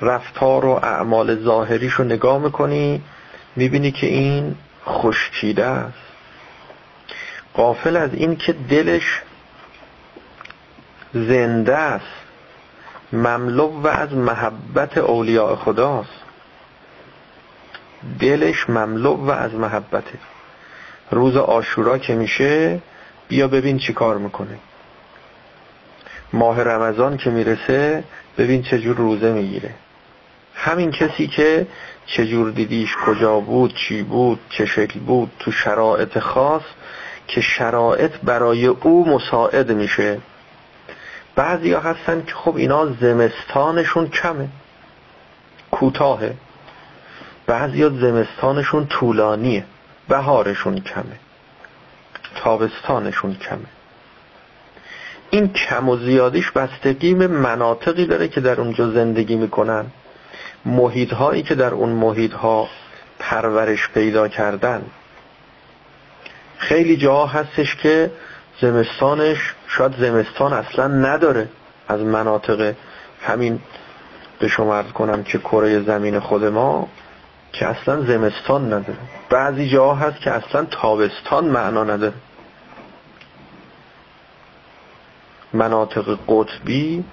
رفتار 0.00 0.64
و 0.64 0.70
اعمال 0.70 1.36
ظاهریش 1.36 1.92
رو 1.92 2.04
نگاه 2.04 2.38
می‌کنی 2.38 3.02
می‌بینی 3.56 3.92
که 3.92 4.06
این 4.06 4.54
خشکیده 4.86 5.64
است. 5.64 5.98
قافل 7.54 7.96
از 7.96 8.14
این 8.14 8.36
که 8.36 8.52
دلش 8.52 9.22
زنده 11.14 11.76
است. 11.76 12.06
مملو 13.12 13.80
و 13.82 13.86
از 13.86 14.14
محبت 14.14 14.98
اولیاء 14.98 15.56
خداست. 15.56 16.20
دلش 18.20 18.70
مملو 18.70 19.14
و 19.14 19.30
از 19.30 19.54
محبته. 19.54 20.18
روز 21.10 21.36
آشورا 21.36 21.98
که 21.98 22.14
میشه 22.14 22.80
بیا 23.30 23.48
ببین 23.48 23.78
چی 23.78 23.92
کار 23.92 24.18
می‌کنه. 24.18 24.58
ماه 26.32 26.62
رمضان 26.62 27.16
که 27.16 27.30
می‌رسه 27.30 28.04
ببین 28.38 28.62
چجور 28.62 28.96
روزه 28.96 29.32
می‌گیره. 29.32 29.74
همین 30.54 30.90
کسی 30.90 31.26
که 31.26 31.66
چجور 32.06 32.50
دیدیش 32.50 32.96
کجا 33.06 33.40
بود 33.40 33.74
چی 33.74 34.02
بود 34.02 34.40
چه 34.50 34.66
شکل 34.66 35.00
بود 35.00 35.30
تو 35.38 35.52
شرایط 35.52 36.18
خاص 36.18 36.62
که 37.26 37.40
شرایط 37.40 38.12
برای 38.22 38.66
او 38.66 39.08
مساعد 39.08 39.72
میشه. 39.72 40.18
بعضی 41.34 41.72
هستن 41.74 42.24
که 42.26 42.34
خب 42.34 42.56
اینا 42.56 42.86
زمستانشون 42.86 44.08
کمه. 44.08 44.48
کوتاهه. 45.70 46.34
بعضی 47.46 47.82
ها 47.82 47.88
زمستانشون 47.88 48.86
طولانیه. 48.86 49.64
بهارشون 50.08 50.80
کمه. 50.80 51.29
تابستانشون 52.34 53.34
کمه. 53.34 53.66
این 55.30 55.52
کم 55.52 55.88
و 55.88 55.96
زیادیش 55.96 56.50
بستگی 56.50 57.14
به 57.14 57.26
مناطقی 57.26 58.06
داره 58.06 58.28
که 58.28 58.40
در 58.40 58.60
اونجا 58.60 58.90
زندگی 58.90 59.36
می‌کنن. 59.36 59.86
محیط 60.64 61.14
که 61.42 61.54
در 61.54 61.74
اون 61.74 61.88
محیط 61.88 62.32
پرورش 63.18 63.88
پیدا 63.88 64.28
کردن. 64.28 64.82
خیلی 66.58 66.96
جاها 66.96 67.26
هستش 67.26 67.76
که 67.76 68.10
زمستانش 68.60 69.54
شاید 69.66 69.96
زمستان 69.98 70.52
اصلا 70.52 70.86
نداره. 70.86 71.48
از 71.88 72.00
مناطق 72.00 72.74
همین 73.22 73.60
به 74.38 74.48
شما 74.48 74.82
کنم 74.82 75.22
که 75.22 75.38
کره 75.38 75.82
زمین 75.82 76.20
خود 76.20 76.44
ما 76.44 76.88
که 77.52 77.66
اصلا 77.66 78.00
زمستان 78.00 78.66
نداره. 78.66 78.98
بعضی 79.30 79.68
جاها 79.68 79.94
هست 79.94 80.20
که 80.20 80.30
اصلا 80.30 80.64
تابستان 80.64 81.44
معنا 81.44 81.84
نداره. 81.84 82.14
مناطق 85.52 86.18
قطبی 86.28 87.04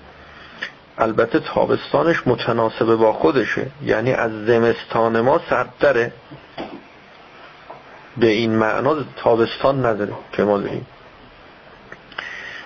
البته 0.97 1.39
تابستانش 1.39 2.27
متناسب 2.27 2.95
با 2.95 3.13
خودشه. 3.13 3.67
یعنی 3.83 4.13
از 4.13 4.31
زمستان 4.31 5.21
ما 5.21 5.41
سردتره. 5.49 6.13
به 8.17 8.27
این 8.27 8.55
معنا 8.55 8.95
تابستان 9.15 9.85
نداره 9.85 10.13
که 10.31 10.43
ما 10.43 10.57
داریم. 10.57 10.85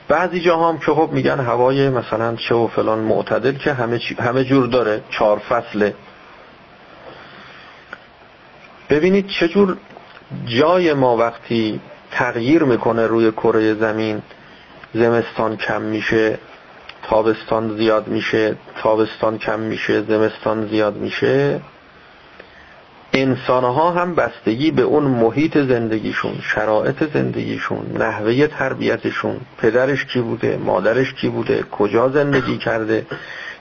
بعضی 0.08 0.40
جاها 0.40 0.70
هم 0.70 0.78
که 0.78 0.92
خب 0.92 1.10
میگن 1.12 1.40
هوای 1.40 1.90
مثلا 1.90 2.36
چه 2.36 2.56
و 2.56 2.68
فلان 2.68 3.00
معتدل 3.00 3.58
که 3.58 3.74
همه, 3.74 4.00
همه 4.20 4.44
جور 4.44 4.68
داره. 4.68 5.04
چهار 5.10 5.38
فصله. 5.38 5.96
ببینید 8.92 9.28
چجور 9.28 9.78
جای 10.46 10.94
ما 10.94 11.18
وقتی 11.18 11.80
تغییر 12.12 12.64
می‌کنه 12.64 13.08
روی 13.08 13.32
کره 13.32 13.74
زمین. 13.74 14.22
زمستان 14.94 15.58
کم 15.58 15.82
میشه 15.82 16.40
تابستان 17.04 17.78
زیاد 17.78 18.08
میشه 18.08 18.56
تابستان 18.84 19.38
کم 19.38 19.60
میشه 19.60 20.02
زمستان 20.02 20.68
زیاد 20.68 20.98
میشه. 20.98 21.62
انسانها 23.14 23.92
هم 23.92 24.16
بستگی 24.16 24.72
به 24.72 24.82
اون 24.82 25.04
محیط 25.04 25.58
زندگیشون 25.58 26.34
شرایط 26.42 27.14
زندگیشون 27.14 27.98
نحوه 27.98 28.48
تربیتشون 28.48 29.38
پدرش 29.58 30.06
کی 30.06 30.22
بوده 30.22 30.58
مادرش 30.58 31.14
کی 31.14 31.30
بوده 31.30 31.64
کجا 31.72 32.10
زندگی 32.10 32.58
کرده 32.58 33.06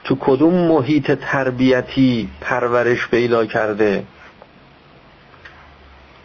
تو 0.05 0.17
کدوم 0.21 0.55
محیط 0.55 1.11
تربیتی 1.11 2.29
پرورش 2.41 3.09
پیدا 3.09 3.47
کرده. 3.47 4.05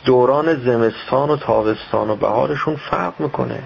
دوران 0.06 0.56
زمستان 0.56 1.30
و 1.30 1.38
تابستان 1.38 2.10
و 2.10 2.16
بهارشون 2.16 2.76
فرق 2.76 3.14
می‌کنه. 3.20 3.64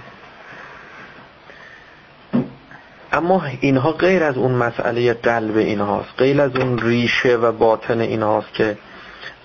اما 3.14 3.44
اینها 3.62 3.92
غیر 3.92 4.24
از 4.24 4.38
اون 4.38 4.52
مسئله 4.52 5.14
قلب 5.14 5.58
اینهاست 5.58 6.10
غیر 6.18 6.42
از 6.42 6.56
اون 6.56 6.80
ریشه 6.80 7.38
و 7.38 7.52
باطن 7.52 8.00
اینهاست 8.00 8.54
که 8.54 8.78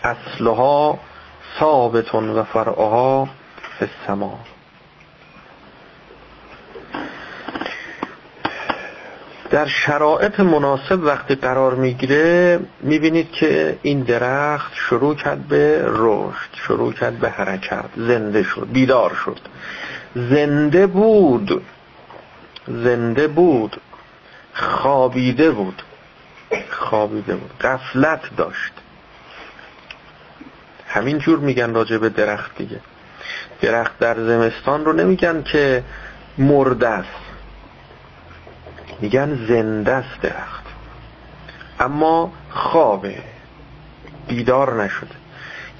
اصلها 0.02 0.98
ثابتون 1.61 2.30
و 2.30 2.42
فرعها 2.42 3.28
فی 3.78 3.87
در 9.54 9.66
شرایط 9.66 10.40
مناسب 10.40 11.04
وقتی 11.04 11.34
قرار 11.34 11.74
می‌گیره 11.74 12.60
می‌بینید 12.80 13.32
که 13.32 13.78
این 13.82 14.02
درخت 14.02 14.72
شروع 14.74 15.14
کرد 15.14 15.48
به 15.48 15.84
رشد 15.86 16.48
شروع 16.54 16.92
کرد 16.92 17.18
به 17.18 17.30
حرکت 17.30 17.84
زنده 17.96 18.42
شد 18.42 18.68
بیدار 18.72 19.16
شد. 19.24 19.38
زنده 20.14 20.86
بود 20.86 21.62
زنده 22.68 23.28
بود 23.28 23.80
خوابیده 24.54 25.50
بود 25.50 25.82
خوابیده 26.70 27.34
بود 27.36 27.50
قفلت 27.60 28.36
داشت. 28.36 28.72
همین 30.86 31.18
جور 31.18 31.38
میگن 31.38 31.74
راجع 31.74 31.98
به 31.98 32.08
درخت 32.08 32.58
دیگه. 32.58 32.80
درخت 33.60 33.98
در 33.98 34.14
زمستان 34.14 34.84
رو 34.84 34.92
نمیگن 34.92 35.42
که 35.42 35.84
مرده 36.38 36.88
است. 36.88 37.23
میگن 39.04 39.46
زنده 39.48 39.92
است 39.92 40.20
درخت. 40.22 40.64
اما 41.80 42.32
خوابه. 42.50 43.22
بیدار 44.28 44.84
نشده. 44.84 45.14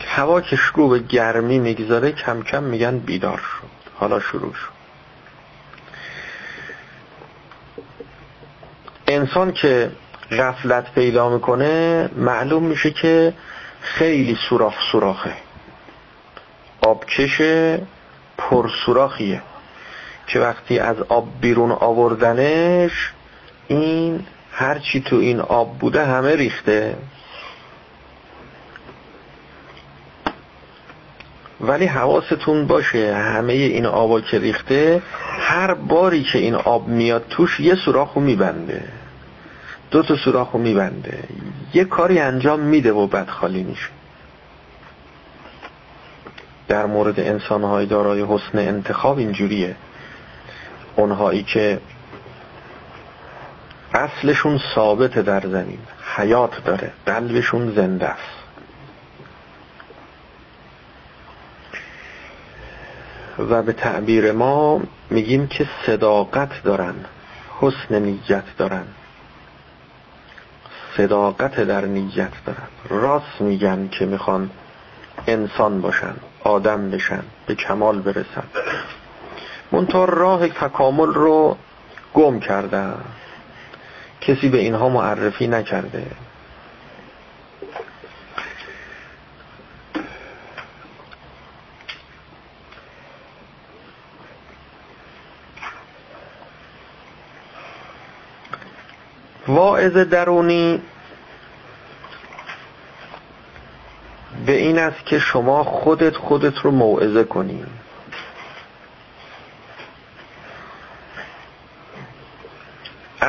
هوا 0.07 0.41
که 0.41 0.57
شروع 0.57 0.91
به 0.91 0.99
گرمی 0.99 1.59
می‌گذاره 1.59 2.13
کم 2.13 2.43
کم 2.43 2.63
میگن 2.63 2.99
بیدار 2.99 3.39
شد. 3.39 3.91
حالا 3.95 4.21
شروع 4.21 4.55
شد. 4.55 4.75
انسان 9.09 9.53
که 9.53 9.91
غفلت 10.31 10.95
پیدا 10.95 11.29
می‌کنه 11.29 12.09
معلوم 12.17 12.63
میشه 12.63 12.91
که 12.91 13.35
خیلی 13.81 14.39
سوراخ 14.49 14.75
سوراخه. 14.93 15.33
آبکش 16.83 17.41
پر 18.39 18.69
سوراخیه 18.87 19.43
که 20.27 20.41
وقتی 20.41 20.79
از 20.79 20.97
آب 21.09 21.29
بیرون 21.41 21.73
آوردنش 21.73 23.13
این 23.69 24.27
هرچی 24.53 25.01
تو 25.01 25.17
این 25.17 25.41
آب 25.41 25.79
بوده 25.79 26.07
همه 26.07 26.37
ریخته. 26.37 26.97
ولی 31.61 31.87
حواستون 31.87 32.67
باشه 32.67 33.15
همه 33.15 33.53
این 33.53 33.87
آبا 33.87 34.21
که 34.21 34.39
ریخته 34.39 35.03
هر 35.39 35.75
باری 35.75 36.23
که 36.23 36.39
این 36.39 36.55
آب 36.55 36.89
میاد 36.89 37.25
توش 37.31 37.61
یه 37.61 37.75
سوراخو 37.75 38.21
میبنده. 38.21 38.85
دو 39.91 40.03
تا 40.03 40.17
سوراخو 40.17 40.59
میبنده. 40.59 41.19
یه 41.75 41.85
کاری 41.85 42.19
انجام 42.19 42.61
میده 42.61 42.93
و 42.93 43.07
بعد 43.07 43.29
خالی 43.29 43.63
میشه. 43.63 43.89
در 46.69 46.87
مورد 46.87 47.21
انسانهای 47.21 47.87
دارای 47.87 48.23
حسن 48.23 48.59
انتخاب 48.59 49.19
اینجوریه. 49.19 49.77
اونهایی 50.97 51.43
که 51.43 51.79
اصلشون 53.95 54.61
ثابت 54.75 55.19
در 55.19 55.41
زمین 55.41 55.79
حیات 56.17 56.65
داره 56.65 56.93
قلبشون 57.07 57.75
زنده 57.75 58.07
است. 58.07 58.35
و 63.39 63.63
به 63.63 63.73
تعبیر 63.73 64.33
ما 64.33 64.81
میگیم 65.11 65.47
که 65.47 65.69
صداقت 65.87 66.63
دارن 66.63 66.95
حسن 67.61 67.99
نیت 68.03 68.57
دارن. 68.59 68.85
صداقت 70.97 71.61
در 71.61 71.85
نیت 71.85 72.33
دارن. 72.47 72.69
راست 72.89 73.41
میگن 73.41 73.89
که 73.89 74.07
می‌خوان 74.07 74.51
انسان 75.27 75.81
باشن 75.81 76.15
آدم 76.45 76.91
بشن 76.91 77.23
به 77.47 77.55
کمال 77.55 78.01
برسن. 78.01 78.45
منتها 79.73 80.05
راه 80.05 80.49
تکامل 80.49 81.15
رو 81.15 81.57
گم 82.15 82.41
کردن. 82.41 83.05
کسی 84.27 84.49
به 84.49 84.59
اینها 84.59 84.89
معرفی 84.89 85.47
نکرده. 85.47 86.07
واعظ 99.49 99.97
درونی 99.97 100.83
به 104.47 104.53
این 104.53 104.79
است 104.79 105.07
که 105.07 105.19
شما 105.19 105.65
خودت 105.65 106.17
خودت 106.17 106.59
رو 106.59 106.71
موعظه 106.71 107.25
کنی. 107.25 107.65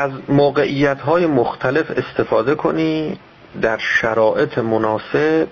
از 0.05 0.11
موقعیت 0.29 1.01
های 1.01 1.25
مختلف 1.25 1.91
استفاده 1.91 2.55
کنی 2.55 3.19
در 3.61 3.77
شرایط 3.77 4.57
مناسب 4.57 5.47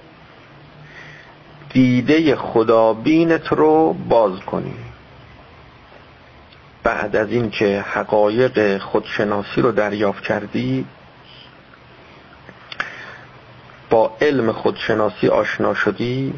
دیده 1.70 2.36
خدابینت 2.36 3.48
رو 3.48 3.94
باز 3.94 4.40
کنی. 4.40 4.76
بعد 6.84 7.16
از 7.16 7.32
اینکه 7.32 7.86
حقایق 7.88 8.78
خودشناسی 8.78 9.62
رو 9.62 9.72
دریافت 9.72 10.24
کردی 10.24 10.86
با 13.90 14.18
علم 14.22 14.52
خودشناسی 14.52 15.28
آشنا 15.28 15.74
شدی 15.74 16.34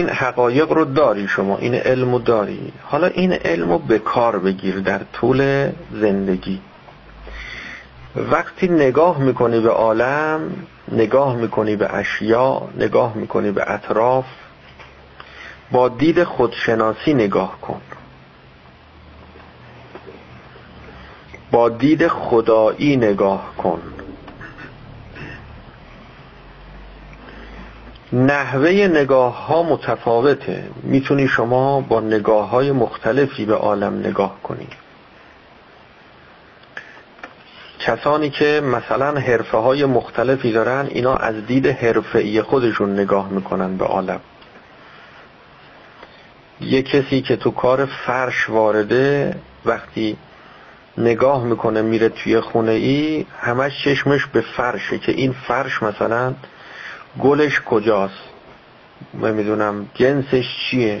این 0.00 0.08
حقایق 0.08 0.72
رو 0.72 0.84
داری 0.84 1.28
شما 1.28 1.58
این 1.58 1.74
علم 1.74 2.18
داری. 2.18 2.72
حالا 2.84 3.06
این 3.06 3.32
علم 3.32 3.72
رو 3.72 3.78
به 3.78 3.98
کار 3.98 4.38
بگیر 4.38 4.80
در 4.80 5.00
طول 5.12 5.70
زندگی. 5.92 6.60
وقتی 8.16 8.68
نگاه 8.68 9.18
می‌کنی 9.18 9.60
به 9.60 9.70
عالم 9.70 10.40
نگاه 10.92 11.36
می‌کنی 11.36 11.76
به 11.76 11.94
اشیا 11.94 12.62
نگاه 12.76 13.14
می‌کنی 13.14 13.50
به 13.50 13.70
اطراف 13.70 14.24
با 15.70 15.88
دید 15.88 16.24
خودشناسی 16.24 17.14
نگاه 17.14 17.60
کن. 17.60 17.80
با 21.50 21.68
دید 21.68 22.08
خدایی 22.08 22.96
نگاه 22.96 23.52
کن. 23.58 23.82
نحوه 28.12 28.70
نگاه 28.70 29.46
ها 29.46 29.62
متفاوته. 29.62 30.64
می‌تونی 30.82 31.28
شما 31.28 31.80
با 31.80 32.00
نگاه 32.00 32.48
های 32.48 32.72
مختلفی 32.72 33.44
به 33.44 33.54
عالم 33.54 33.98
نگاه 33.98 34.42
کنی. 34.42 34.68
کسانی 37.78 38.30
که 38.30 38.62
مثلا 38.64 39.20
حرفه 39.20 39.58
های 39.58 39.84
مختلفی 39.84 40.52
دارن 40.52 40.86
اینا 40.90 41.14
از 41.14 41.46
دید 41.46 41.66
حرفه‌ای 41.66 42.42
خودشون 42.42 42.92
نگاه 42.92 43.28
می‌کنن 43.28 43.76
به 43.76 43.84
عالم. 43.84 44.20
یه 46.60 46.82
کسی 46.82 47.20
که 47.20 47.36
تو 47.36 47.50
کار 47.50 47.86
فرش 47.86 48.50
وارده 48.50 49.34
وقتی 49.64 50.16
نگاه 50.98 51.44
می‌کنه 51.44 51.82
میره 51.82 52.08
توی 52.08 52.40
خونه 52.40 52.72
ای 52.72 53.26
همش 53.40 53.84
چشمش 53.84 54.26
به 54.26 54.40
فرشه 54.40 54.98
که 54.98 55.12
این 55.12 55.34
فرش 55.48 55.82
مثلا 55.82 56.34
گلش 57.18 57.60
کجاست؟ 57.60 58.14
نمی‌دونم 59.14 59.86
جنسش 59.94 60.46
چیه؟ 60.70 61.00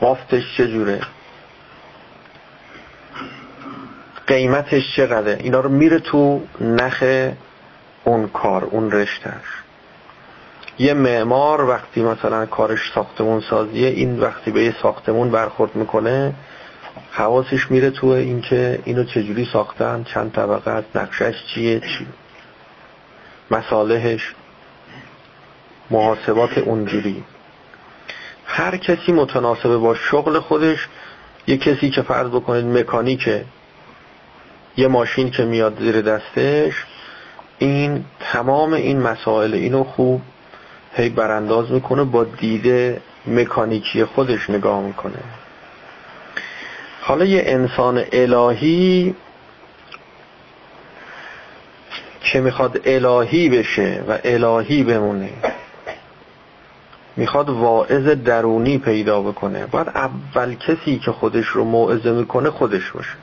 بافتش 0.00 0.56
چجوره؟ 0.56 1.00
قیمتش 4.26 4.96
چقدره؟ 4.96 5.38
اینا 5.40 5.60
رو 5.60 5.68
میره 5.68 5.98
تو 5.98 6.42
نخ 6.60 7.04
اون 8.04 8.28
کار 8.28 8.64
اون 8.64 8.90
رشتهش 8.90 9.60
یه 10.78 10.94
معمار 10.94 11.64
وقتی 11.64 12.02
مثلا 12.02 12.46
کارش 12.46 12.92
ساختمون 12.94 13.40
سازیه 13.40 13.88
این 13.88 14.20
وقتی 14.20 14.50
به 14.50 14.64
یه 14.64 14.74
ساختمون 14.82 15.30
برخورد 15.30 15.76
می‌کنه 15.76 16.34
حواسش 17.12 17.70
میره 17.70 17.90
تو 17.90 18.06
اینکه 18.06 18.78
اینو 18.84 19.04
چجوری 19.04 19.48
ساختن 19.52 20.04
چند 20.04 20.32
طبقه 20.32 20.70
است 20.70 20.96
نقشش 20.96 21.34
چیه 21.54 21.80
چی؟ 21.80 22.06
مصالحش. 23.50 24.34
محاسبات 25.90 26.58
اونجوری. 26.58 27.24
هر 28.46 28.76
کسی 28.76 29.12
متناسبه 29.12 29.76
با 29.76 29.94
شغل 29.94 30.38
خودش 30.38 30.88
یه 31.46 31.56
کسی 31.56 31.90
که 31.90 32.02
فرض 32.02 32.28
بکنید 32.28 32.64
مکانیکه 32.64 33.44
یه 34.76 34.88
ماشین 34.88 35.30
که 35.30 35.44
میاد 35.44 35.78
زیر 35.78 36.00
دستش 36.00 36.84
این 37.58 38.04
تمام 38.20 38.72
این 38.72 39.00
مسائل 39.00 39.54
اینو 39.54 39.84
خوب 39.84 40.22
هی 40.94 41.08
برانداز 41.08 41.70
می‌کنه 41.70 42.04
با 42.04 42.24
دیده 42.24 43.00
مکانیکی 43.26 44.04
خودش 44.04 44.50
نگاه 44.50 44.80
می‌کنه. 44.80 45.18
حالا 47.00 47.24
یه 47.24 47.42
انسان 47.46 48.04
الهی 48.12 49.14
که 52.20 52.40
می‌خواد 52.40 52.80
الهی 52.84 53.48
بشه 53.48 54.04
و 54.08 54.18
الهی 54.24 54.82
بمونه. 54.82 55.30
می‌خواد 57.16 57.50
واعظ 57.50 58.08
درونی 58.08 58.78
پیدا 58.78 59.22
بکنه. 59.22 59.66
باید 59.66 59.88
اول 59.88 60.54
کسی 60.54 60.98
که 60.98 61.12
خودش 61.12 61.46
رو 61.46 61.64
موعظه 61.64 62.12
می‌کنه 62.12 62.50
خودش 62.50 62.90
باشه. 62.90 63.14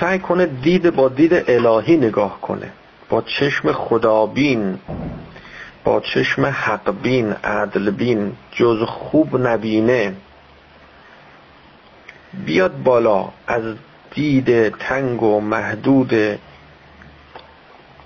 سعی 0.00 0.18
کنه 0.18 0.46
دید 0.46 0.90
با 0.90 1.08
دید 1.08 1.50
الهی 1.50 1.96
نگاه 1.96 2.40
کنه. 2.40 2.70
با 3.08 3.22
چشم 3.22 3.72
خدابین 3.72 4.78
با 5.84 6.00
چشم 6.00 6.46
حقبین 6.46 7.32
عدلبین 7.32 8.32
جز 8.52 8.82
خوب 8.82 9.46
نبینه. 9.46 10.14
بیاد 12.46 12.82
بالا 12.82 13.28
از 13.46 13.62
دید 14.14 14.68
تنگ 14.68 15.22
و 15.22 15.40
محدود 15.40 16.38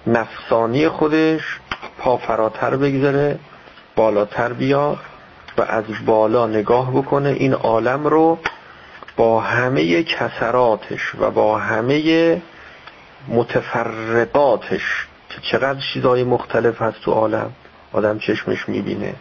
نفسانی 0.07 0.89
خودش 0.89 1.61
پا 2.01 2.17
فراتر 2.17 2.77
بگذاره 2.77 3.39
بالاتر 3.97 4.53
بیاد 4.53 4.99
و 5.59 5.63
از 5.63 5.85
بالا 6.07 6.47
نگاه 6.47 6.91
بکنه. 6.91 7.29
این 7.29 7.55
عالم 7.55 8.07
رو 8.07 8.39
با 9.17 9.41
همه 9.41 10.03
کسراتش 10.03 11.15
و 11.21 11.31
با 11.31 11.59
همه 11.59 12.43
متفرقاتش 13.29 15.07
که 15.29 15.41
چقدر 15.41 15.81
چیزای 15.93 16.25
مختلف 16.25 16.83
هست 16.83 17.01
تو 17.01 17.13
عالم 17.13 17.53
آدم 17.93 18.19
چشمش 18.19 18.69
می‌بینه. 18.69 19.15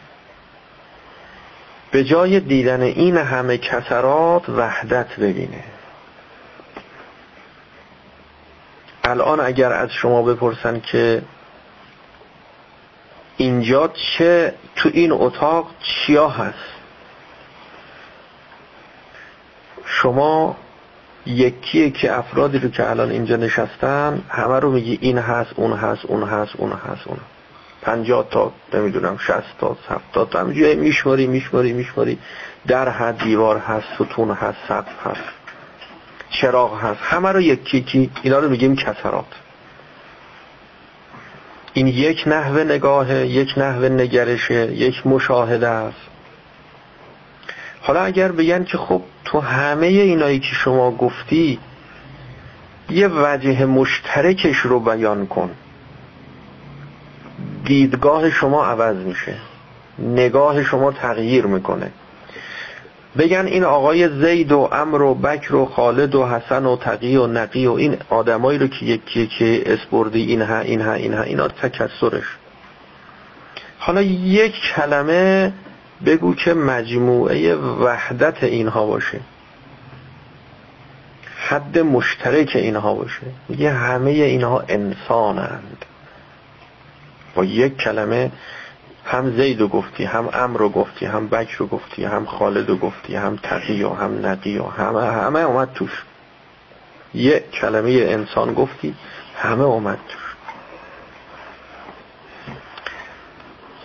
به 1.92 2.04
جای 2.04 2.40
دیدن 2.40 2.82
این 2.82 3.18
همه 3.18 3.58
کسرات 3.58 4.50
وحدت 4.50 5.16
ببینه. 5.16 5.64
الان 9.04 9.40
اگر 9.40 9.72
از 9.74 9.90
شما 9.92 10.22
بپرسن 10.22 10.80
که 10.80 11.22
اینجا 13.40 13.88
چه 13.88 14.54
تو 14.76 14.90
این 14.94 15.12
اتاق 15.12 15.68
چیا 15.82 16.28
هست؟ 16.28 16.70
شما 19.86 20.58
یکی 21.26 21.92
که 21.92 22.18
افرادی 22.18 22.60
رو 22.60 22.70
که 22.70 22.90
الان 22.90 23.12
اینجا 23.12 23.36
نشستن 23.36 24.22
همه 24.30 24.60
رو 24.60 24.72
میگی 24.72 24.98
این 25.02 25.18
هست 25.18 25.52
اون 25.56 25.74
هست 25.74 26.06
اون 26.06 26.24
هست 26.24 26.56
اون 26.58 26.72
هست 26.72 27.08
اون. 27.08 27.18
پنجاه 27.82 28.30
تا 28.30 28.52
نمی‌دونم 28.74 29.18
شست 29.18 29.58
تا 29.60 29.78
هفتاد 29.90 30.30
تا 30.30 30.40
همینجوری 30.40 30.76
میشماری 30.76 31.28
میشماری 31.28 31.74
میشماری. 31.74 32.20
در 32.68 32.90
حد 32.90 33.24
دیوار 33.24 33.58
هست 33.58 33.88
ستون 33.96 34.32
هست 34.32 34.58
سقف 34.68 35.08
هست. 35.08 35.30
چراغ 36.30 36.80
هست. 36.80 37.00
همه 37.04 37.32
رو 37.32 37.42
یکی 37.42 37.78
یکی 37.78 38.12
اینا 38.24 38.40
رو 38.40 38.50
میگیم 38.50 38.76
کسرات 38.76 39.26
این 41.80 41.88
یک 41.88 42.24
نحوه 42.28 42.64
نگاهه 42.64 43.28
یک 43.28 43.54
نحوه 43.58 43.90
نگرشه 43.90 44.74
یک 44.74 45.08
مشاهده 45.08 45.68
است. 45.68 46.08
حالا 47.82 48.02
اگر 48.02 48.32
بگن 48.32 48.64
که 48.64 48.78
خب 48.78 49.02
تو 49.26 49.40
همه 49.40 49.88
اینایی 49.88 50.40
که 50.40 50.54
شما 50.54 50.92
گفتی 50.92 51.60
یه 52.90 53.08
وجه 53.08 53.66
مشترکش 53.66 54.58
رو 54.58 54.80
بیان 54.80 55.28
کن. 55.28 55.52
دیدگاه 57.66 58.30
شما 58.30 58.66
عوض 58.66 58.98
میشه. 58.98 59.36
نگاه 60.00 60.64
شما 60.64 60.92
تغییر 60.92 61.46
می‌کنه. 61.46 61.92
بگن 63.18 63.46
این 63.46 63.64
آقای 63.64 64.10
زید 64.10 64.52
و 64.52 64.70
امر 64.72 65.02
و 65.02 65.16
بکر 65.16 65.56
و 65.56 65.66
خالد 65.66 66.16
و 66.16 66.26
حسن 66.26 66.66
و 66.66 66.78
تقی 66.78 67.16
و 67.16 67.28
نقی 67.28 67.68
و 67.68 67.72
این 67.72 67.98
آدمایی 68.10 68.60
رو 68.60 68.68
که 68.68 68.86
یکی 68.86 69.28
که 69.28 69.74
اسپردی 69.74 70.24
این 70.24 70.42
ها 70.42 70.60
این 70.60 70.82
ها 70.82 70.94
این 70.94 71.14
ها 71.14 71.22
اینا 71.24 71.48
تکسرش. 71.48 72.38
حالا 73.80 74.02
یک 74.02 74.54
کلمه 74.76 75.54
بگو 76.06 76.36
که 76.36 76.54
مجموعه 76.54 77.56
وحدت 77.56 78.44
اینها 78.44 78.86
باشه. 78.86 79.20
حد 81.36 81.80
مشترک 81.80 82.52
اینها 82.56 82.94
باشه. 82.94 83.22
میگه 83.50 83.72
همه 83.72 84.12
اینها 84.12 84.64
انسانند. 84.68 85.86
با 87.36 87.46
یک 87.46 87.78
کلمه 87.78 88.32
هم 89.06 89.38
زید 89.38 89.60
رو 89.60 89.68
گفتی 89.68 90.04
هم 90.04 90.30
امر 90.34 90.58
رو 90.58 90.70
گفتی 90.70 91.06
هم 91.06 91.28
بک 91.28 91.52
رو 91.52 91.68
گفتی 91.68 92.06
هم 92.06 92.26
خالد 92.26 92.70
رو 92.70 92.78
گفتی 92.78 93.16
هم 93.16 93.36
تقی 93.44 93.84
و 93.84 93.90
هم 93.90 94.26
نقی 94.26 94.58
و 94.58 94.64
همه 94.64 95.04
همه 95.04 95.40
اومد 95.40 95.74
توش. 95.74 96.04
یک 97.14 97.52
کلمه 97.52 97.92
انسان 97.92 98.54
گفتی 98.54 98.96
همه 99.38 99.64
اومد 99.64 100.00
توش. 100.10 100.36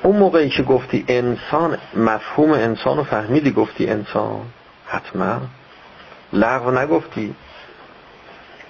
اون 0.03 0.17
موقعی 0.17 0.49
که 0.49 0.63
گفتی 0.63 1.05
انسان 1.09 1.79
مفهوم 1.97 2.53
انسان 2.53 2.97
رو 2.97 3.05
فهمیدی 3.05 3.51
گفتی 3.51 3.87
انسان؟ 3.87 4.41
حتما. 4.87 5.41
لغو 6.33 6.71
نگفتی. 6.71 7.35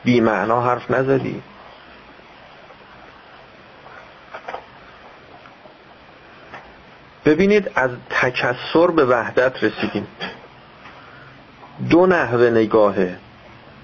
بی 0.04 0.20
معنا 0.20 0.60
حرف 0.60 0.90
نزدی. 0.90 1.42
ببینید 7.24 7.70
از 7.74 7.90
تکسر 8.10 8.86
به 8.86 9.04
وحدت 9.04 9.64
رسیدیم. 9.64 10.06
دو 11.90 12.06
نحوه 12.06 12.50
نگاهه 12.50 13.16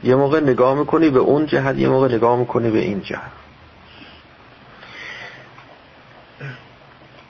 یه 0.05 0.15
موقع 0.15 0.41
نگاه 0.41 0.75
می‌کنی 0.75 1.11
به 1.11 1.19
اون 1.19 1.47
جهت 1.47 1.77
یه 1.77 1.89
موقع 1.89 2.15
نگاه 2.15 2.39
می‌کنی 2.39 2.71
به 2.71 2.79
این 2.79 3.03
جهت. 3.03 3.31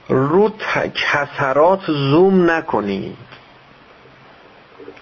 رو 0.08 0.52
کسرات 0.94 1.86
زوم 1.86 2.50
نکنی. 2.50 3.16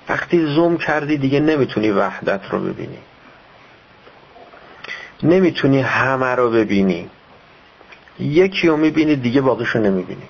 وقتی 0.09 0.47
زوم 0.47 0.77
کردی 0.79 1.17
دیگه 1.17 1.41
نمی‌تونی 1.41 1.91
وحدت 1.91 2.41
رو 2.51 2.61
ببینی. 2.61 2.99
نمی‌تونی 5.23 5.81
همه 5.81 6.35
رو 6.35 6.51
ببینی. 6.51 7.11
یکی 8.21 8.69
رو 8.69 8.77
می‌بینی 8.77 9.17
دیگه 9.17 9.41
باقیش 9.41 9.69
رو 9.69 9.81
نمی‌بینی. 9.81 10.29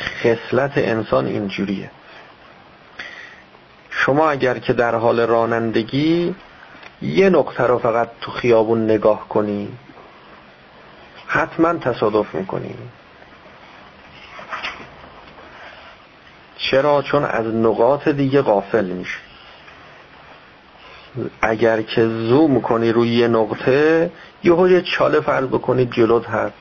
خصلت 0.00 0.72
انسان 0.76 1.26
اینجوریه. 1.26 1.90
شما 3.90 4.30
اگر 4.30 4.58
که 4.58 4.72
در 4.72 4.94
حال 4.94 5.20
رانندگی 5.20 6.34
یه 7.02 7.30
نقطه 7.30 7.64
رو 7.64 7.78
فقط 7.78 8.08
تو 8.20 8.30
خیابون 8.30 8.84
نگاه 8.84 9.28
کنی 9.28 9.68
حتما 11.26 11.74
تصادف 11.74 12.34
می‌کنی. 12.34 12.74
چرا؟ 16.56 17.02
چون 17.02 17.24
از 17.24 17.46
نقاط 17.46 18.08
دیگه 18.08 18.42
غافل 18.42 18.84
میشه 18.84 19.18
اگر 21.42 21.82
که 21.82 22.06
زوم 22.06 22.60
کنی 22.60 22.92
روی 22.92 23.08
یه 23.08 23.28
نقطه 23.28 24.10
یه 24.42 24.80
چاله 24.80 25.20
فرض 25.20 25.46
بکنی 25.46 25.86
جلوت 25.86 26.26
هست. 26.28 26.54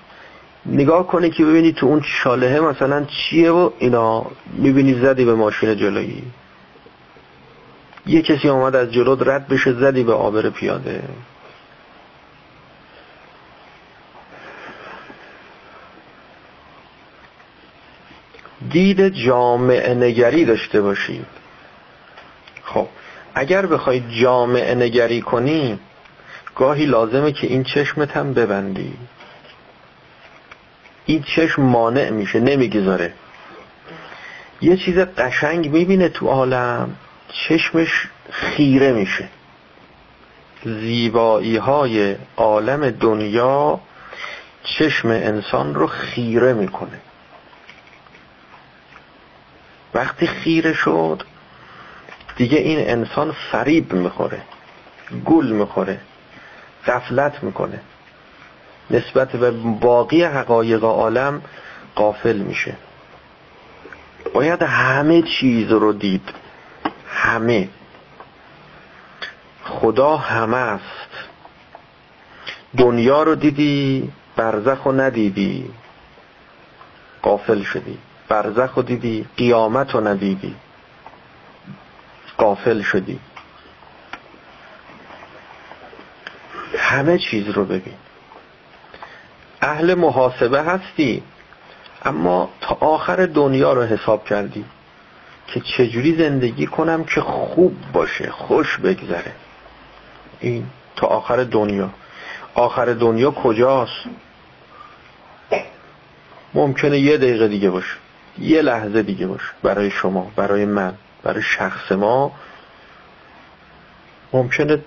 نگاه 0.65 1.07
کنی 1.07 1.29
که 1.29 1.45
ببینی 1.45 1.73
تو 1.73 1.85
اون 1.85 2.01
چاله 2.01 2.59
مثلا 2.59 3.05
چیه 3.05 3.51
و 3.51 3.71
اینا 3.79 4.25
می‌بینی 4.53 4.93
زدی 4.93 5.25
به 5.25 5.35
ماشین 5.35 5.75
جلویی 5.75 6.23
یه 8.07 8.21
کسی 8.21 8.49
آمد 8.49 8.75
از 8.75 8.91
جلو 8.91 9.15
رد 9.15 9.47
بشه 9.47 9.73
زدی 9.73 10.03
به 10.03 10.13
آبر 10.13 10.49
پیاده. 10.49 11.03
دید 18.71 19.09
جامعه 19.09 19.93
نگری 19.93 20.45
داشته 20.45 20.81
باشید 20.81 21.25
خب 22.63 22.87
اگر 23.35 23.65
بخوای 23.65 24.03
جامعه 24.21 24.75
نگری 24.75 25.21
کنی 25.21 25.79
گاهی 26.55 26.85
لازمه 26.85 27.31
که 27.31 27.47
این 27.47 27.63
چشمت 27.63 28.17
هم 28.17 28.33
ببندی. 28.33 28.93
این 31.09 31.23
چشم 31.23 31.61
مانع 31.61 32.09
میشه 32.09 32.39
نمی‌گذاره. 32.39 33.13
یه 34.61 34.77
چیز 34.77 34.97
قشنگ 34.97 35.69
می‌بینه 35.71 36.09
تو 36.09 36.27
عالم 36.27 36.95
چشمش 37.47 38.07
خیره 38.31 38.91
میشه. 38.93 39.29
زیبایی 40.63 41.57
های 41.57 42.15
عالم 42.37 42.89
دنیا 42.89 43.79
چشم 44.63 45.07
انسان 45.07 45.75
رو 45.75 45.87
خیره 45.87 46.53
می‌کنه. 46.53 46.99
وقتی 49.93 50.27
خیره 50.27 50.73
شد 50.73 51.23
دیگه 52.35 52.57
این 52.57 52.89
انسان 52.89 53.35
فریب 53.51 53.93
می‌خوره 53.93 54.41
گول 55.25 55.51
می‌خوره 55.51 55.99
غفلت 56.87 57.43
می‌کنه. 57.43 57.79
نسبت 58.91 59.31
به 59.31 59.51
باقی 59.81 60.23
حقایق 60.23 60.83
عالم 60.83 61.41
قافل 61.95 62.37
میشه. 62.37 62.75
باید 64.33 64.61
همه 64.61 65.21
چیز 65.21 65.71
رو 65.71 65.93
دید. 65.93 66.33
همه. 67.09 67.69
خدا 69.63 70.17
همه 70.17 70.57
است. 70.57 71.09
دنیا 72.77 73.23
رو 73.23 73.35
دیدی 73.35 74.11
برزخ 74.35 74.83
رو 74.83 74.91
ندیدی. 74.91 75.71
قافل 77.21 77.63
شدی. 77.63 77.97
برزخ 78.27 78.73
رو 78.75 78.83
دیدی 78.83 79.25
قیامت 79.37 79.95
رو 79.95 80.07
ندیدی. 80.07 80.55
قافل 82.37 82.81
شدی. 82.81 83.19
همه 86.77 87.17
چیز 87.17 87.47
رو 87.49 87.65
ببین. 87.65 87.98
اهل 89.61 89.93
محاسبه 89.93 90.61
هستی. 90.61 91.23
اما 92.05 92.49
تا 92.61 92.77
آخر 92.79 93.25
دنیا 93.25 93.73
رو 93.73 93.83
حساب 93.83 94.25
کردی 94.25 94.65
که 95.47 95.59
چجوری 95.59 96.15
زندگی 96.17 96.67
کنم 96.67 97.03
که 97.03 97.21
خوب 97.21 97.75
باشه 97.93 98.31
خوش 98.31 98.77
بگذره. 98.77 99.31
این 100.39 100.65
تا 100.95 101.07
آخر 101.07 101.43
دنیا. 101.43 101.89
آخر 102.53 102.85
دنیا 102.85 103.31
کجاست؟ 103.31 104.03
ممکنه 106.53 106.99
یه 106.99 107.17
دقیقه 107.17 107.47
دیگه 107.47 107.69
باشه. 107.69 107.95
یه 108.39 108.61
لحظه 108.61 109.03
دیگه 109.03 109.27
باشه. 109.27 109.49
برای 109.63 109.91
شما 109.91 110.31
برای 110.35 110.65
من 110.65 110.93
برای 111.23 111.41
شخص 111.41 111.91
ما. 111.91 112.31
ممکنه 114.33 114.79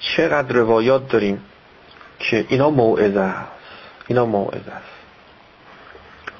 چقدر 0.00 0.52
روایات 0.52 1.08
داریم. 1.08 1.44
که 2.30 2.46
اینا 2.48 2.70
موعظه 2.70 3.20
است. 3.20 3.48
اینا 4.06 4.26
موعظه 4.26 4.70
است. 4.70 4.92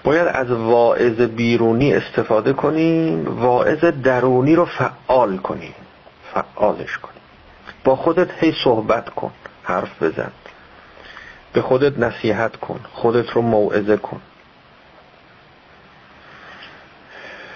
باید 0.04 0.28
از 0.28 0.50
واعظ 0.50 1.20
بیرونی 1.20 1.94
استفاده 1.94 2.52
کنیم 2.52 3.40
واعظ 3.40 3.84
درونی 3.84 4.54
رو 4.54 4.64
فعال 4.64 5.36
کنیم. 5.36 5.74
فعالش 6.34 6.98
کنیم. 6.98 7.22
با 7.84 7.96
خودت 7.96 8.30
هی 8.40 8.54
صحبت 8.64 9.10
کن 9.10 9.30
حرف 9.62 10.02
بزن. 10.02 10.32
به 11.52 11.62
خودت 11.62 11.98
نصیحت 11.98 12.56
کن 12.56 12.80
خودت 12.92 13.30
رو 13.30 13.42
موعظه 13.42 13.96
کن. 13.96 14.20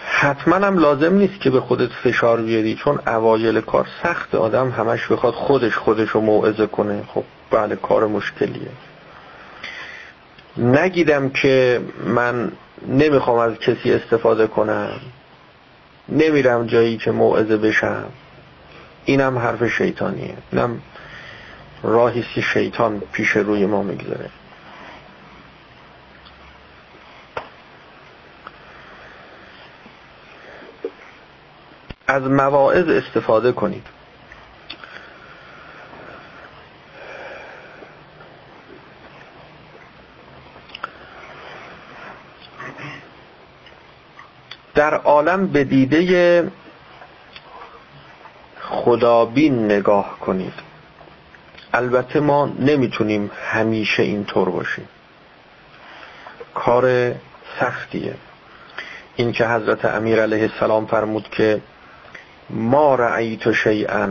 حتما 0.04 0.56
هم 0.66 0.78
لازم 0.78 1.14
نیست 1.14 1.40
که 1.40 1.50
به 1.50 1.60
خودت 1.60 1.90
فشار 1.92 2.42
بیاری 2.42 2.74
چون 2.74 2.98
اوایل 3.06 3.60
کار 3.60 3.86
سخت 4.02 4.34
آدم 4.34 4.70
همش 4.70 5.06
بخواد 5.06 5.34
خودش 5.34 5.76
خودش 5.76 6.08
رو 6.08 6.20
موعظه 6.20 6.66
کنه. 6.66 7.02
خب 7.14 7.24
بله 7.50 7.76
کار 7.76 8.06
مشکلیه. 8.06 8.70
نگیدم 10.56 11.28
که 11.28 11.80
من 12.04 12.52
نمی‌خوام 12.88 13.38
از 13.38 13.58
کسی 13.58 13.92
استفاده 13.92 14.46
کنم. 14.46 15.00
نمیرم 16.08 16.66
جایی 16.66 16.96
که 16.96 17.10
موعظه 17.10 17.56
بشم. 17.56 18.04
اینم 19.04 19.38
حرف 19.38 19.66
شیطانیه. 19.68 20.36
اینم 20.52 20.82
راهیست 21.82 22.40
شیطان 22.40 23.02
پیش 23.12 23.30
روی 23.30 23.66
ما 23.66 23.82
می‌گذاره. 23.82 24.30
از 32.06 32.22
مواعظ 32.22 32.88
استفاده 32.88 33.52
کنید. 33.52 33.86
در 44.76 44.94
عالم 44.94 45.46
به 45.46 45.64
دیده 45.64 46.50
خدابین 48.60 49.64
نگاه 49.64 50.18
کنید. 50.20 50.52
البته 51.74 52.20
ما 52.20 52.46
نمی‌تونیم 52.46 53.30
همیشه 53.50 54.02
اینطور 54.02 54.50
باشیم. 54.50 54.88
کار 56.54 57.14
سختیه. 57.60 58.14
این 59.16 59.32
که 59.32 59.46
حضرت 59.46 59.84
امیر 59.84 60.22
علیه 60.22 60.42
السلام 60.42 60.86
فرمود 60.86 61.28
که 61.30 61.60
ما 62.50 62.94
رأیت 62.94 63.52
شیئا 63.52 64.08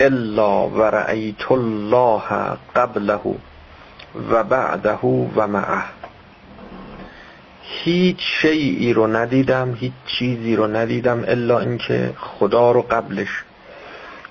الا 0.00 0.68
و 0.68 0.82
رأیت 0.82 1.52
الله 1.52 2.22
قبله 2.76 3.20
و 4.30 4.44
بعده 4.44 4.98
و 5.36 5.46
معه. 5.46 6.03
هیچ 7.84 8.18
شیعی 8.20 8.92
رو 8.92 9.06
ندیدم 9.06 9.74
هیچ 9.74 9.92
چیزی 10.06 10.56
رو 10.56 10.66
ندیدم 10.66 11.24
الا 11.28 11.60
اینکه 11.60 12.14
خدا 12.18 12.72
رو 12.72 12.82
قبلش 12.82 13.44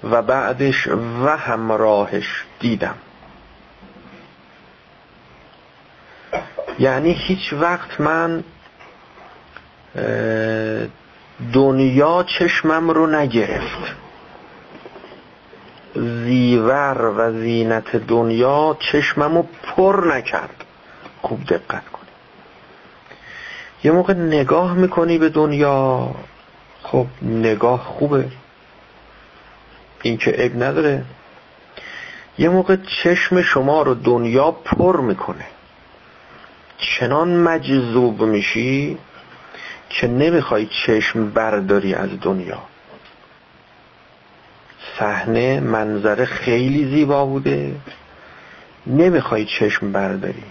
و 0.04 0.22
بعدش 0.22 0.88
و 1.24 1.38
همراهش 1.38 2.44
دیدم. 2.60 2.96
یعنی 6.80 7.12
هیچ 7.14 7.54
وقت 7.54 8.02
من 8.02 8.44
دنیا 11.54 12.26
چشمم 12.40 12.90
رو 12.90 13.08
نگرفت. 13.08 13.96
زیور 15.96 17.06
و 17.18 17.32
زینت 17.32 17.96
دنیا 17.96 18.78
چشمم 18.80 19.36
رو 19.36 19.48
پر 19.64 20.16
نکرد. 20.16 20.66
خوب 21.22 21.46
دقت 21.46 21.93
یه 23.84 23.92
موقع 23.92 24.14
نگاه 24.14 24.74
می‌کنی 24.74 25.18
به 25.18 25.30
دنیا. 25.30 26.12
خب 26.84 27.08
نگاه 27.22 27.80
خوبه. 27.80 28.26
این 30.02 30.18
که 30.18 30.32
عیب 30.32 30.64
نداره. 30.64 31.06
یه 32.38 32.50
موقع 32.50 32.76
چشم 33.04 33.42
شما 33.42 33.82
رو 33.82 33.94
دنیا 33.94 34.52
پر 34.52 35.02
می‌کنه. 35.02 35.46
چنان 36.78 37.38
مجذوب 37.38 38.22
میشی 38.22 38.98
که 39.90 40.08
نمی‌خوای 40.08 40.68
چشم 40.86 41.30
برداری 41.30 41.94
از 41.94 42.10
دنیا. 42.22 42.60
صحنه 45.00 45.60
منظره 45.60 46.26
خیلی 46.26 46.96
زیبا 46.96 47.26
بوده. 47.26 47.76
نمی‌خوای 48.88 49.46
چشم 49.46 49.92
برداری. 49.92 50.44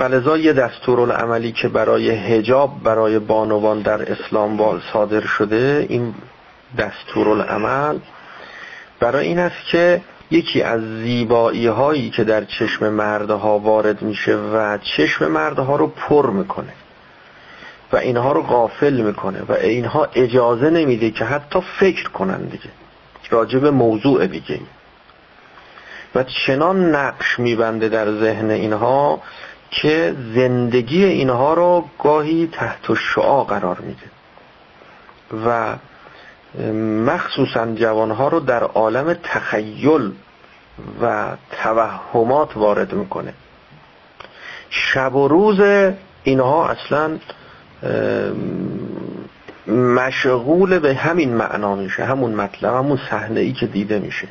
فلذا 0.00 0.36
یه 0.36 0.52
دستورالعملی 0.52 1.52
که 1.52 1.68
برای 1.68 2.10
هجاب 2.10 2.82
برای 2.82 3.18
بانوان 3.18 3.82
در 3.82 4.12
اسلام 4.12 4.80
صادر 4.92 5.20
شده 5.20 5.86
این 5.88 6.14
دستورالعمل 6.78 7.98
برای 9.00 9.26
این 9.26 9.38
است 9.38 9.66
که 9.70 10.00
یکی 10.30 10.62
از 10.62 10.80
زیبایی 10.80 11.66
هایی 11.66 12.10
که 12.10 12.24
در 12.24 12.44
چشم 12.44 12.88
مردها 12.88 13.58
وارد 13.58 14.02
میشه 14.02 14.34
و 14.36 14.78
چشم 14.96 15.26
مردها 15.26 15.76
رو 15.76 15.86
پر 15.86 16.30
می‌کنه 16.30 16.72
و 17.92 17.96
اینها 17.96 18.32
رو 18.32 18.42
غافل 18.42 19.00
می‌کنه 19.00 19.42
و 19.48 19.52
اینها 19.52 20.08
اجازه 20.14 20.70
نمیده 20.70 21.10
که 21.10 21.24
حتی 21.24 21.60
فکر 21.80 22.08
کنن 22.08 22.42
دیگه. 22.42 22.70
راجب 23.30 23.66
موضوع 23.66 24.26
دیگه. 24.26 24.60
و 26.14 26.24
چنان 26.46 26.94
نقش 26.94 27.38
میبنده 27.38 27.88
در 27.88 28.12
ذهن 28.12 28.50
اینها 28.50 29.22
که 29.70 30.16
زندگی 30.34 31.04
اینها 31.04 31.54
رو 31.54 31.84
گاهی 32.02 32.48
تحت 32.52 32.94
شعا 32.94 33.44
قرار 33.44 33.78
میده. 33.80 34.10
و 35.46 35.76
مخصوصا 37.12 37.74
جوانها 37.74 38.28
رو 38.28 38.40
در 38.40 38.62
عالم 38.62 39.14
تخیل 39.22 40.12
و 41.02 41.36
توهمات 41.62 42.56
وارد 42.56 42.92
می‌کنه. 42.92 43.34
شب 44.70 45.14
و 45.14 45.28
روز 45.28 45.60
اینها 46.22 46.68
اصلا 46.68 47.18
مشغول 49.66 50.78
به 50.78 50.94
همین 50.94 51.34
معنا 51.34 51.74
میشه 51.74 52.04
همون 52.04 52.34
مطلب 52.34 52.74
همون 52.74 53.00
صحنه 53.10 53.40
ای 53.40 53.52
که 53.52 53.66
دیده 53.66 53.98
میشه. 53.98 54.28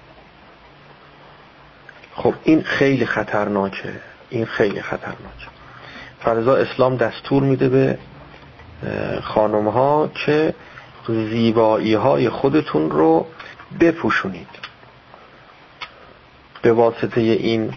خب 2.16 2.34
این 2.44 2.64
خیلی 2.64 3.06
خطرناکه. 3.06 3.94
این 4.30 4.46
خیلی 4.46 4.82
خطرناکه 4.82 5.48
فرضا 6.20 6.56
اسلام 6.56 6.98
دستور 6.98 7.44
میده 7.44 7.70
به 7.70 7.98
خانم 9.24 9.68
ها 9.68 10.12
که 10.26 10.54
زیبایی 11.08 11.94
های 11.94 12.30
خودتون 12.30 12.92
رو 12.92 13.26
بپوشونید. 13.80 14.48
به 16.62 16.74
واسطه 16.74 17.22
این 17.22 17.74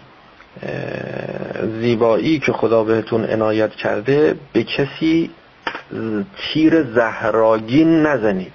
زیبایی 1.79 2.39
که 2.39 2.53
خدا 2.53 2.83
بهتون 2.83 3.25
عنایت 3.25 3.75
کرده 3.75 4.35
به 4.53 4.63
کسی 4.63 5.31
تیر 6.37 6.83
زهراگین 6.83 8.01
نزنید. 8.01 8.53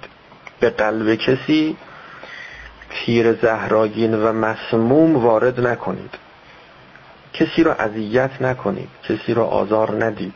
به 0.59 0.69
قلب 0.69 1.15
کسی 1.15 1.77
تیر 2.89 3.33
زهراگین 3.33 4.15
و 4.23 4.33
مسموم 4.33 5.15
وارد 5.15 5.67
نکنید. 5.67 6.28
کسی 7.39 7.63
را 7.63 7.73
اذیت 7.73 8.41
نکنید 8.41 8.89
کسی 9.03 9.33
را 9.33 9.45
آزار 9.45 10.05
ندید. 10.05 10.33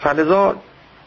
فلذا 0.00 0.56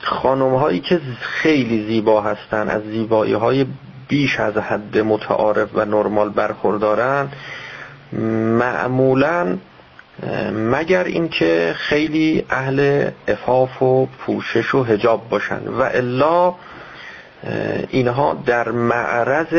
خانم 0.02 0.56
هایی 0.56 0.80
که 0.80 1.02
خیلی 1.22 1.86
زیبا 1.88 2.22
هستند 2.22 2.70
از 2.70 2.82
زیبایی 2.84 3.34
های 3.34 3.66
بیش 4.08 4.40
از 4.40 4.58
حد 4.58 4.98
متعارف 4.98 5.70
و 5.74 5.86
نرمال 5.86 6.30
برخوردارن 6.30 7.28
معمولا 8.60 9.58
مگر 10.54 11.04
اینکه 11.04 11.76
خیلی 11.78 12.46
اهل 12.50 13.10
افاف 13.28 13.82
و 13.82 14.06
پوشش 14.06 14.76
و 14.76 14.84
هجاب 14.84 15.30
باشند 15.30 15.68
و 15.68 15.82
الا 15.82 16.56
اینها 17.90 18.42
در 18.46 18.72
معرض 18.72 19.54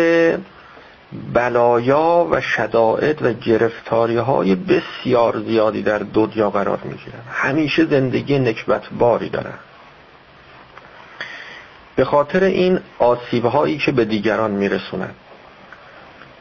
بلایا 1.33 2.27
و 2.31 2.41
شدائد 2.41 3.23
و 3.23 3.33
گرفتاری 3.33 4.17
های 4.17 4.55
بسیار 4.55 5.43
زیادی 5.47 5.83
در 5.83 5.99
دنیا 5.99 6.51
قرار 6.51 6.79
می‌گیرن. 6.85 7.21
همیشه 7.33 7.87
زندگی 7.87 8.39
نکبت 8.39 8.83
باری 8.99 9.29
دارن. 9.29 9.59
به 11.97 12.05
خاطر 12.05 12.45
این 12.45 12.81
آسیب 12.99 13.45
هایی 13.45 13.79
که 13.79 13.93
به 13.93 14.05
دیگران 14.05 14.51
میرسونن. 14.51 15.11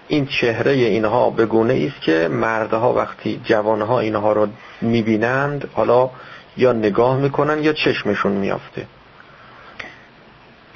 این 0.08 0.26
چهره 0.26 0.72
اینها 0.72 1.30
به 1.30 1.46
گونه 1.46 1.92
است 1.92 2.02
که 2.02 2.28
مردها 2.32 2.94
وقتی 2.94 3.42
جوانها 3.46 4.00
اینها 4.00 4.34
رو 4.34 4.48
می‌بینند 4.82 5.70
حالا 5.74 6.10
یا 6.58 6.74
نگاه 6.74 7.18
می‌کنن 7.18 7.64
یا 7.64 7.74
چشمشون 7.74 8.32
میافته. 8.32 8.86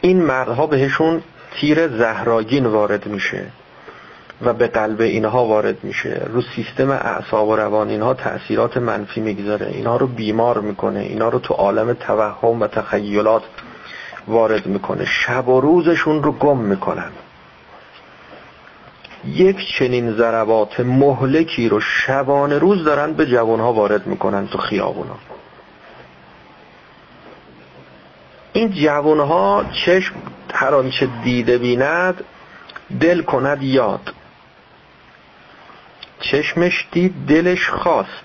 این 0.02 0.22
مردها 0.22 0.68
بهشون 0.68 1.22
تیر 1.56 1.88
زهراگین 1.88 2.66
وارد 2.66 3.06
میشه. 3.06 3.46
و 4.42 4.54
به 4.54 4.68
قلب 4.68 5.02
اینها 5.02 5.46
وارد 5.46 5.84
میشه. 5.84 6.22
رو 6.34 6.42
سیستم 6.42 6.90
اعصاب 6.90 7.48
و 7.48 7.56
روان 7.56 7.90
اینها 7.90 8.14
تأثیرات 8.14 8.78
منفی 8.78 9.22
می‌گذاره. 9.22 9.68
اینها 9.68 9.98
رو 9.98 10.08
بیمار 10.08 10.60
می‌کنه. 10.60 11.00
اینها 11.00 11.30
رو 11.30 11.40
تو 11.40 11.54
عالم 11.54 11.94
توهم 11.94 12.62
و 12.62 12.68
تخیلات 12.68 13.44
وارد 14.28 14.66
می‌کنه. 14.66 15.06
شب 15.06 15.48
و 15.48 15.62
روزشون 15.62 16.24
رو 16.24 16.32
گم 16.32 16.58
می‌کنن. 16.58 17.12
یک 19.26 19.58
چنین 19.80 20.14
ضربات 20.14 20.80
مهلکی 20.80 21.70
رو 21.70 21.80
شبانه 21.80 22.58
روز 22.58 22.84
دارن 22.84 23.14
به 23.14 23.26
جوانها 23.26 23.74
وارد 23.74 24.08
می‌کنن 24.08 24.48
تو 24.48 24.58
خیابونا. 24.58 25.16
این 28.54 28.72
جوانها 28.72 29.66
چشم 29.86 30.16
هر 30.54 30.76
آنچه 30.76 31.10
دیده 31.24 31.58
بیند 31.58 32.24
دل 33.00 33.22
کند 33.22 33.64
یاد. 33.64 34.14
چشمش 36.20 36.88
دید 36.92 37.14
دلش 37.28 37.70
خواست 37.70 38.24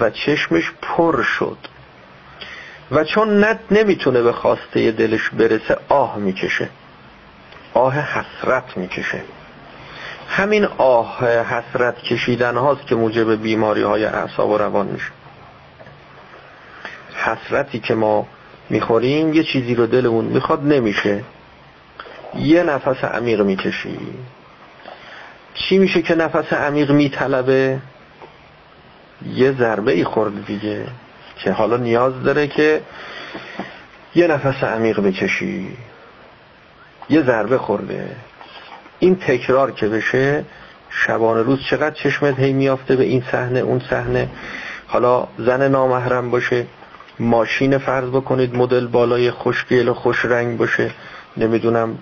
و 0.00 0.10
چشمش 0.10 0.72
پر 0.82 1.22
شد. 1.22 1.58
و 2.90 3.04
چون 3.04 3.44
نت 3.44 3.58
نمی‌تونه 3.70 4.22
به 4.22 4.32
خواسته 4.32 4.92
دلش 4.92 5.30
برسه 5.30 5.78
آه 5.88 6.16
می‌کشه. 6.16 6.68
آه 7.74 7.94
حسرت 7.94 8.76
می‌کشه. 8.76 9.22
همین 10.28 10.64
آه 10.64 11.24
حسرت 11.24 11.98
کشیدن 11.98 12.56
هاست 12.56 12.86
که 12.86 12.94
موجب 12.94 13.42
بیماری 13.42 13.82
های 13.82 14.04
اعصاب 14.04 14.50
و 14.50 14.58
روان 14.58 14.86
میشه. 14.86 15.10
حسرتی 17.14 17.78
که 17.78 17.94
ما 17.94 18.26
می‌خوریم 18.70 19.32
یه 19.34 19.44
چیزی 19.44 19.74
رو 19.74 19.86
دلمون 19.86 20.24
می‌خواد 20.24 20.64
نمیشه. 20.64 21.24
یه 22.34 22.62
نفس 22.62 23.04
عمیق 23.04 23.40
می‌کشی 23.40 23.98
چی 25.56 25.78
میشه 25.78 26.02
که 26.02 26.14
نفس 26.14 26.52
عمیق 26.52 26.90
میطلبه؟ 26.90 27.78
یه 29.34 29.52
ضربه 29.52 29.92
ای 29.92 30.04
خورد 30.04 30.46
دیگه 30.46 30.86
که 31.36 31.52
حالا 31.52 31.76
نیاز 31.76 32.22
داره 32.22 32.46
که 32.46 32.80
یه 34.14 34.26
نفس 34.26 34.64
عمیق 34.64 35.00
بکشی. 35.00 35.68
یه 37.10 37.22
ضربه 37.22 37.58
خورده. 37.58 38.16
این 38.98 39.16
تکرار 39.16 39.70
که 39.70 39.88
بشه 39.88 40.44
شبانه 40.90 41.42
روز 41.42 41.58
چقدر 41.70 41.94
چشمت 41.94 42.38
هی 42.38 42.52
میافته 42.52 42.96
به 42.96 43.04
این 43.04 43.24
صحنه 43.32 43.58
اون 43.58 43.82
صحنه؟ 43.90 44.28
حالا 44.86 45.28
زن 45.38 45.68
نامحرم 45.68 46.30
باشه 46.30 46.66
ماشین 47.18 47.78
فرض 47.78 48.08
بکنید 48.08 48.56
مدل 48.56 48.86
بالای 48.86 49.30
خوشگل 49.30 49.88
و 49.88 49.94
خوش 49.94 50.24
رنگ 50.24 50.58
باشه. 50.58 50.90
نمی‌دونم 51.36 51.98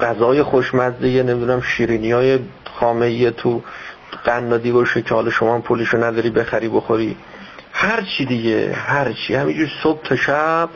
غذای 0.00 0.42
خوشمزه 0.42 1.22
نمی‌دونم 1.22 1.60
شیرینی 1.60 2.12
های 2.12 2.38
خامه 2.82 3.30
تو 3.30 3.62
قنادی 4.24 4.72
باشه 4.72 5.02
که 5.02 5.14
حالا 5.14 5.30
شما 5.30 5.60
پولشو 5.60 6.04
نداری 6.04 6.30
بخری 6.30 6.68
بخوری. 6.68 7.16
هر 7.72 8.02
چی 8.02 8.24
دیگه 8.24 8.72
هر 8.72 9.12
چی. 9.12 9.34
همینجور 9.34 9.70
صبح 9.82 10.02
تا 10.02 10.16
شب 10.16 10.68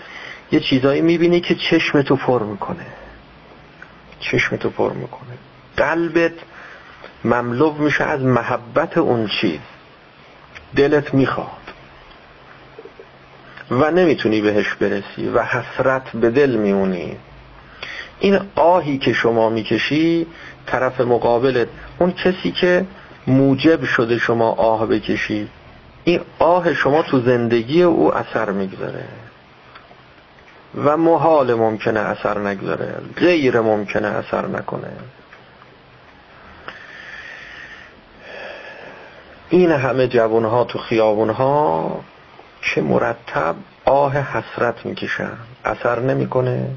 یه 0.53 0.61
چیزایی 0.61 1.01
می‌بینی 1.01 1.41
که 1.41 1.55
چشمتو 1.55 2.17
پر 2.17 2.43
می‌کنه. 2.43 2.87
چشمتو 4.21 4.71
پر 4.71 4.93
می‌کنه. 4.93 5.33
قلبت 5.77 6.33
مملو 7.25 7.73
میشه 7.73 8.05
از 8.05 8.23
محبت 8.23 8.99
اون 8.99 9.27
چیز. 9.27 9.61
دلت 10.77 11.15
می‌خواد. 11.15 11.67
و 13.71 13.91
نمی‌تونی 13.91 14.41
بهش 14.41 14.75
برسی 14.75 15.29
و 15.35 15.43
حسرت 15.43 16.11
به 16.11 16.31
دل 16.31 16.51
میونی 16.57 17.17
این 18.21 18.41
آهی 18.55 18.99
که 18.99 19.13
شما 19.13 19.51
می‌کشی 19.51 20.27
طرف 20.67 21.01
مقابلت 21.01 21.69
اون 21.99 22.13
کسی 22.13 22.53
که 22.53 22.87
موجب 23.27 23.85
شده 23.85 24.19
شما 24.19 24.51
آه 24.51 24.87
بکشی. 24.87 25.49
این 26.05 26.21
آه 26.39 26.75
شما 26.75 27.03
تو 27.03 27.21
زندگی 27.21 27.83
او 27.83 28.15
اثر 28.15 28.51
می‌گذاره. 28.51 29.05
و 30.85 30.97
محال 30.97 31.55
ممکنه 31.55 32.01
اثر 32.01 32.39
نگذاره. 32.39 32.95
غیر 33.17 33.61
ممکنه 33.61 34.09
اثر 34.09 34.47
نکنه. 34.47 34.91
این 39.49 39.73
همه 39.73 40.07
جوانها 40.09 40.65
تو 40.65 40.79
خیابونها 40.79 42.01
که 42.63 42.83
مرتب 42.83 43.55
آه 43.85 44.17
حسرت 44.17 44.87
می‌کشن. 44.87 45.33
اثر 45.65 46.01
نمی‌کنه. 46.01 46.69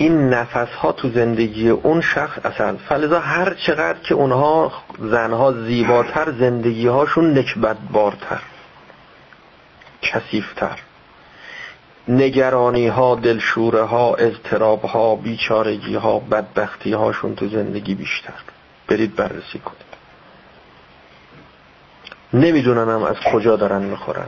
این 0.00 0.28
نفس 0.28 0.68
ها 0.68 0.92
تو 0.92 1.10
زندگی 1.10 1.68
اون 1.68 2.00
شخص 2.00 2.38
اصلا 2.44 2.76
فلذا 2.76 3.20
هر 3.20 3.54
چقدر 3.54 3.98
که 3.98 4.14
اونها 4.14 4.72
زنها 4.98 5.52
زیباتر 5.52 6.32
زندگی 6.32 6.86
هاشون 6.86 7.38
نکبت 7.38 7.76
بارتر 7.92 8.40
کسیفتر 10.02 10.78
نگرانی 12.08 12.86
ها 12.86 13.14
دلشوره 13.14 13.82
ها 13.82 14.14
اضطراب 14.14 14.84
ها 14.84 15.16
بیچارگی 15.16 15.94
ها 15.94 16.18
بدبختی 16.18 16.92
هاشون 16.92 17.34
تو 17.34 17.48
زندگی 17.48 17.94
بیشتر. 17.94 18.40
برید 18.88 19.16
بررسی 19.16 19.58
کنید. 19.58 19.90
نمیدوننم 22.32 23.02
از 23.02 23.16
کجا 23.32 23.56
دارن 23.56 23.82
می‌خورن 23.82 24.26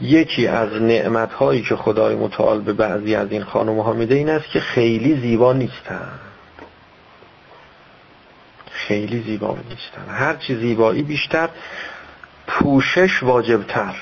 یکی 0.00 0.46
از 0.46 0.72
نعمت 0.72 1.32
هایی 1.32 1.62
که 1.62 1.76
خدای 1.76 2.14
متعال 2.14 2.60
به 2.60 2.72
بعضی 2.72 3.14
از 3.14 3.32
این 3.32 3.44
خانم 3.44 3.80
ها 3.80 3.92
میده 3.92 4.14
این 4.14 4.30
است 4.30 4.50
که 4.50 4.60
خیلی 4.60 5.20
زیبا 5.20 5.52
نیستن. 5.52 6.08
خیلی 8.70 9.22
زیبا 9.22 9.56
نیستن. 9.68 10.14
هرچی 10.14 10.56
زیبایی 10.56 11.02
بیشتر 11.02 11.48
پوشش 12.46 13.22
واجبتر. 13.22 13.94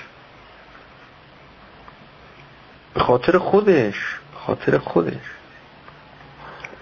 به 2.95 3.01
خاطر 3.01 3.39
خودش 3.39 4.19
خاطر 4.49 4.79
خودش. 4.79 5.15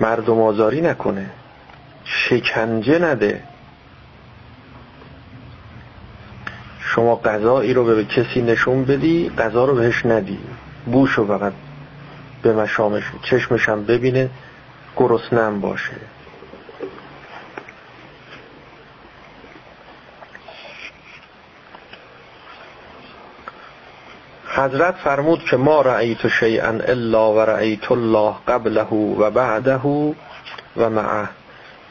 مردم 0.00 0.40
آزاری 0.40 0.80
نکنه. 0.80 1.30
شکنجه 2.04 2.98
نده. 2.98 3.42
شما 6.96 7.16
غذایی 7.16 7.74
رو 7.74 7.84
به 7.84 8.04
کسی 8.04 8.42
نشون 8.42 8.84
بدی 8.84 9.32
غذا 9.38 9.64
رو 9.64 9.74
بهش 9.74 10.06
ندی. 10.06 10.38
بوشو 10.86 11.26
فقط 11.26 11.52
به 12.42 12.52
مشامش 12.52 13.02
چشمشم 13.30 13.84
ببینه 13.84 14.30
گرسنم 14.96 15.60
باشه. 15.60 15.96
حضرت 24.46 24.94
فرمود 24.94 25.44
که 25.50 25.56
ما 25.56 25.80
رأیت 25.80 26.28
شیئا 26.28 26.68
الا 26.68 27.32
و 27.32 27.40
رأیت 27.40 27.92
الله 27.92 28.34
قبله 28.48 28.84
و 28.84 29.30
بعده 29.30 29.80
و 30.76 30.90
معه. 30.90 31.28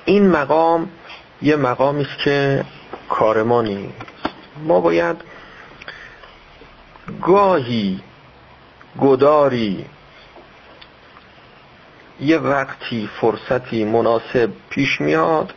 این 0.06 0.30
مقام 0.30 0.90
یه 1.42 1.56
مقامی 1.56 2.08
که 2.24 2.64
کار 3.10 3.44
ما 4.64 4.80
باید 4.80 5.16
گاهی 7.22 8.00
گداری 9.00 9.86
یه 12.20 12.38
وقتی 12.38 13.10
فرصتی 13.22 13.86
مناسب 13.86 14.50
پیش 14.70 15.02
میاد 15.02 15.54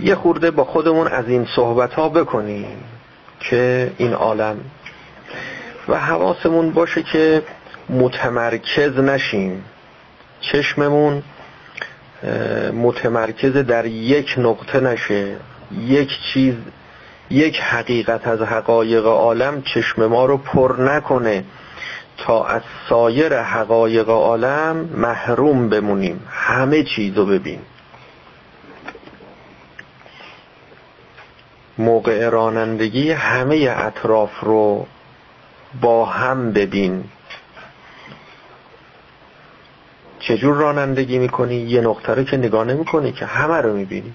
یه 0.00 0.14
خورده 0.14 0.50
با 0.50 0.64
خودمون 0.64 1.08
از 1.08 1.28
این 1.28 1.46
صحبت 1.56 1.94
ها 1.94 2.08
بکنیم 2.08 2.84
که 3.40 3.92
این 3.98 4.12
عالم 4.12 4.56
و 5.88 6.00
حواسمون 6.00 6.70
باشه 6.70 7.02
که 7.02 7.42
متمرکز 7.88 8.98
نشیم. 8.98 9.64
چشممون 10.40 11.22
متمرکز 12.72 13.56
در 13.56 13.86
یک 13.86 14.34
نقطه 14.38 14.80
نشه 14.80 15.36
یک 15.80 16.10
چیز 16.32 16.54
یک 17.30 17.60
حقیقت 17.60 18.26
از 18.26 18.40
حقایق 18.40 19.06
عالم 19.06 19.62
چشم 19.62 20.06
ما 20.06 20.24
رو 20.24 20.36
پر 20.36 20.76
نکنه. 20.78 21.44
تا 22.18 22.46
از 22.46 22.62
سایر 22.88 23.40
حقایق 23.42 24.08
عالم 24.08 24.76
محروم 24.76 25.68
بمونیم. 25.68 26.26
همه 26.30 26.82
چیز 26.82 27.16
رو 27.16 27.26
ببین. 27.26 27.58
موقع 31.78 32.28
رانندگی 32.28 33.10
همه 33.10 33.74
اطراف 33.76 34.40
رو 34.40 34.86
با 35.80 36.04
هم 36.04 36.52
ببین. 36.52 37.04
چجور 40.20 40.56
رانندگی 40.56 41.18
می‌کنی؟ 41.18 41.54
یه 41.54 41.80
نقطه 41.80 42.14
رو 42.14 42.24
که 42.24 42.36
نگاه 42.36 42.64
نمی‌کنی 42.64 43.12
که 43.12 43.26
همه 43.26 43.60
رو 43.60 43.76
می‌بینی. 43.76 44.14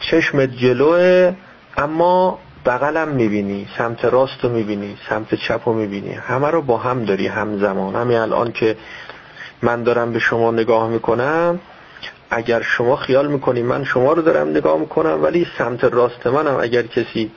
چشمت 0.00 0.56
جلوه 0.56 1.34
اما 1.76 2.38
بغلم 2.66 3.08
می‌بینی 3.08 3.68
سمت 3.78 4.04
راست 4.04 4.44
رو 4.44 4.50
می‌بینی 4.50 4.96
سمت 5.08 5.34
چپ 5.34 5.68
رو 5.68 5.74
می‌بینی. 5.74 6.12
همه 6.12 6.50
رو 6.50 6.62
با 6.62 6.78
هم 6.78 7.04
داری 7.04 7.26
همزمان. 7.26 7.94
همین 7.96 8.18
الان 8.18 8.52
که 8.52 8.76
من 9.62 9.82
دارم 9.82 10.12
به 10.12 10.18
شما 10.18 10.50
نگاه 10.50 10.88
می‌کنم 10.88 11.60
اگر 12.30 12.62
شما 12.62 12.96
خیال 12.96 13.26
می‌کنی 13.26 13.62
من 13.62 13.84
شما 13.84 14.12
رو 14.12 14.22
دارم 14.22 14.48
نگاه 14.48 14.78
می‌کنم 14.78 15.22
ولی 15.22 15.46
سمت 15.58 15.84
راست 15.84 16.26
منم 16.26 16.58
اگر 16.60 16.82
کسی 16.82 17.30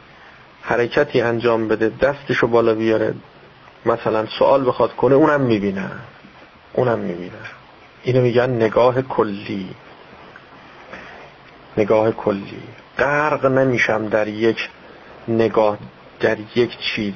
حرکتی 0.61 1.21
انجام 1.21 1.67
بده 1.67 1.91
دستشو 2.01 2.47
بالا 2.47 2.73
بیاره 2.75 3.13
مثلا 3.85 4.25
سوال 4.25 4.67
بخواد 4.67 4.95
کنه 4.95 5.15
اونم 5.15 5.41
می‌بینه. 5.41 5.91
اونم 6.73 6.99
می‌بینه. 6.99 7.31
اینو 8.03 8.21
میگن 8.21 8.49
نگاه 8.49 9.01
کلی. 9.01 9.69
نگاه 11.77 12.11
کلی. 12.11 12.61
غرق 12.97 13.45
نمیشم 13.45 14.07
در 14.09 14.27
یک 14.27 14.69
نگاه 15.27 15.77
در 16.19 16.37
یک 16.55 16.77
چیز. 16.79 17.13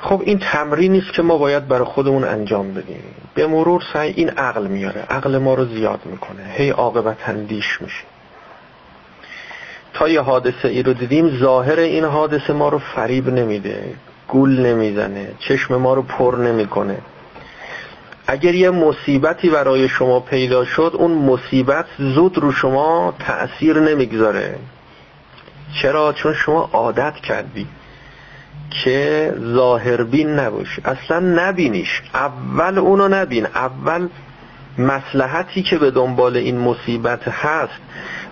خب 0.00 0.22
این 0.24 0.38
تمرینی 0.38 0.98
است 0.98 1.12
که 1.12 1.22
ما 1.22 1.38
باید 1.38 1.68
برای 1.68 1.84
خودمون 1.84 2.24
انجام 2.24 2.74
بدیم. 2.74 3.02
به 3.34 3.46
مرور 3.46 3.82
سعی 3.92 4.12
این 4.16 4.30
عقل 4.30 4.66
میاره. 4.66 5.00
عقل 5.00 5.38
ما 5.38 5.54
رو 5.54 5.64
زیاد 5.64 6.00
می‌کنه. 6.04 6.42
هی 6.52 6.70
عاقبت 6.70 7.28
اندیش 7.28 7.82
میشه. 7.82 8.04
تا 9.94 10.08
یه 10.08 10.20
حادثه 10.20 10.68
ای 10.68 10.82
رو 10.82 10.92
دیدیم 10.92 11.38
ظاهر 11.38 11.78
این 11.78 12.04
حادثه 12.04 12.52
ما 12.52 12.68
رو 12.68 12.78
فریب 12.78 13.28
نمیده 13.28 13.94
گول 14.28 14.60
نمی‌زنه 14.66 15.28
چشم 15.38 15.76
ما 15.76 15.94
رو 15.94 16.02
پر 16.02 16.36
نمی‌کنه. 16.36 16.98
اگر 18.26 18.54
یه 18.54 18.70
مصیبتی 18.70 19.50
برای 19.50 19.88
شما 19.88 20.20
پیدا 20.20 20.64
شد 20.64 20.92
اون 20.94 21.10
مصیبت 21.10 21.86
زود 21.98 22.38
رو 22.38 22.52
شما 22.52 23.14
تأثیر 23.18 23.80
نمی‌گذاره. 23.80 24.58
چرا؟ 25.82 26.12
چون 26.12 26.34
شما 26.34 26.70
عادت 26.72 27.14
کردی 27.14 27.66
که 28.70 29.34
ظاهربین 29.54 30.28
نباشی 30.28 30.82
اصلا 30.84 31.20
نبینیش. 31.20 32.02
اول 32.14 32.78
اونو 32.78 33.08
نبین. 33.08 33.46
اول 33.46 34.08
مسلحتی 34.78 35.62
که 35.62 35.78
به 35.78 35.90
دنبال 35.90 36.36
این 36.36 36.58
مصیبت 36.58 37.28
هست 37.28 37.80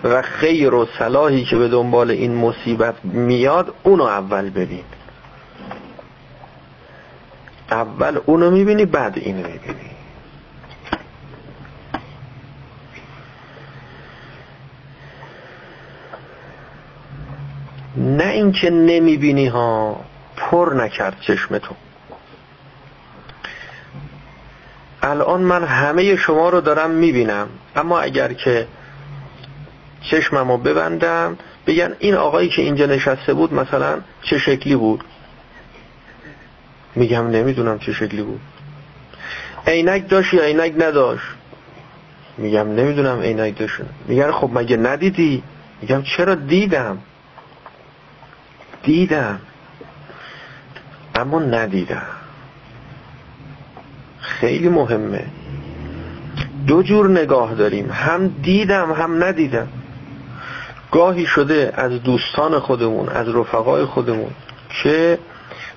و 0.03 0.21
خیر 0.21 0.73
و 0.73 0.87
صلاحی 0.99 1.45
که 1.45 1.55
به 1.55 1.67
دنبال 1.67 2.11
این 2.11 2.35
مصیبت 2.35 2.95
میاد 3.03 3.73
اونو 3.83 4.03
اول 4.03 4.49
ببین. 4.49 4.83
اول 7.71 8.19
اونو 8.25 8.51
می‌بینی 8.51 8.85
بعد 8.85 9.17
اینو 9.17 9.47
می‌بینی. 9.47 9.91
نه 17.97 18.23
اینکه 18.23 18.69
نمی‌بینی 18.69 19.47
ها 19.47 19.99
پر 20.37 20.73
نکرد 20.73 21.17
چشمتو 21.21 21.75
الان 25.03 25.41
من 25.41 25.63
همه 25.63 26.15
شما 26.15 26.49
رو 26.49 26.61
دارم 26.61 26.91
می‌بینم 26.91 27.47
اما 27.75 27.99
اگر 27.99 28.33
که 28.33 28.67
چشممو 30.01 30.57
ببندم 30.57 31.37
بگن 31.67 31.95
این 31.99 32.15
آقایی 32.15 32.49
که 32.49 32.61
اینجا 32.61 32.85
نشسته 32.85 33.33
بود 33.33 33.53
مثلا 33.53 34.01
چه 34.21 34.37
شکلی 34.39 34.75
بود؟ 34.75 35.03
میگم 36.95 37.27
نمی‌دونم 37.27 37.79
چه 37.79 37.93
شکلی 37.93 38.21
بود. 38.21 38.39
عینک 39.67 40.09
داشت 40.09 40.33
یا 40.33 40.43
عینک 40.43 40.73
نداشت؟ 40.77 41.23
میگم 42.37 42.67
نمی‌دونم 42.67 43.19
عینک 43.19 43.57
داشت 43.57 43.75
میگن 44.07 44.31
خب 44.31 44.49
مگه 44.53 44.77
ندیدی؟ 44.77 45.43
میگم 45.81 46.01
چرا 46.01 46.35
دیدم؟ 46.35 46.97
دیدم. 48.83 49.39
اما 51.15 51.39
ندیدم. 51.39 52.07
خیلی 54.19 54.69
مهمه. 54.69 55.25
دو 56.67 56.83
جور 56.83 57.09
نگاه 57.09 57.53
داریم. 57.53 57.91
هم 57.91 58.27
دیدم 58.27 58.91
هم 58.91 59.23
ندیدم. 59.23 59.67
گاهی 60.91 61.25
شده 61.25 61.73
از 61.75 62.03
دوستان 62.03 62.59
خودمون 62.59 63.09
از 63.09 63.35
رفقای 63.35 63.85
خودمون 63.85 64.31
که 64.83 65.19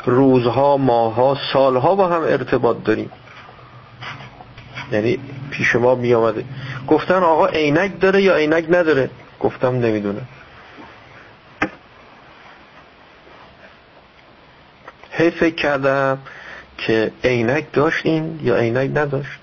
روزها 0.07 0.77
ماهها 0.77 1.39
سالها 1.53 1.95
با 1.95 2.09
هم 2.09 2.23
ارتباط 2.23 2.77
داریم. 2.85 3.11
یعنی 4.93 5.19
پیش 5.51 5.77
ما 5.77 5.95
می 5.95 6.15
آمده. 6.15 6.45
گفتن 6.89 7.23
آقا 7.23 7.47
عینک 7.47 8.01
داره 8.01 8.23
یا 8.23 8.35
عینک 8.35 8.65
نداره؟ 8.69 9.11
گفتم 9.41 9.69
نمی‌دونه. 9.69 10.21
هی 15.11 15.31
فکر 15.31 15.55
کردم 15.55 16.19
که 16.79 17.13
عینک 17.25 17.73
داشت 17.73 18.07
این 18.07 18.41
یا 18.43 18.57
عینک 18.57 18.91
نداشت؟ 18.95 19.39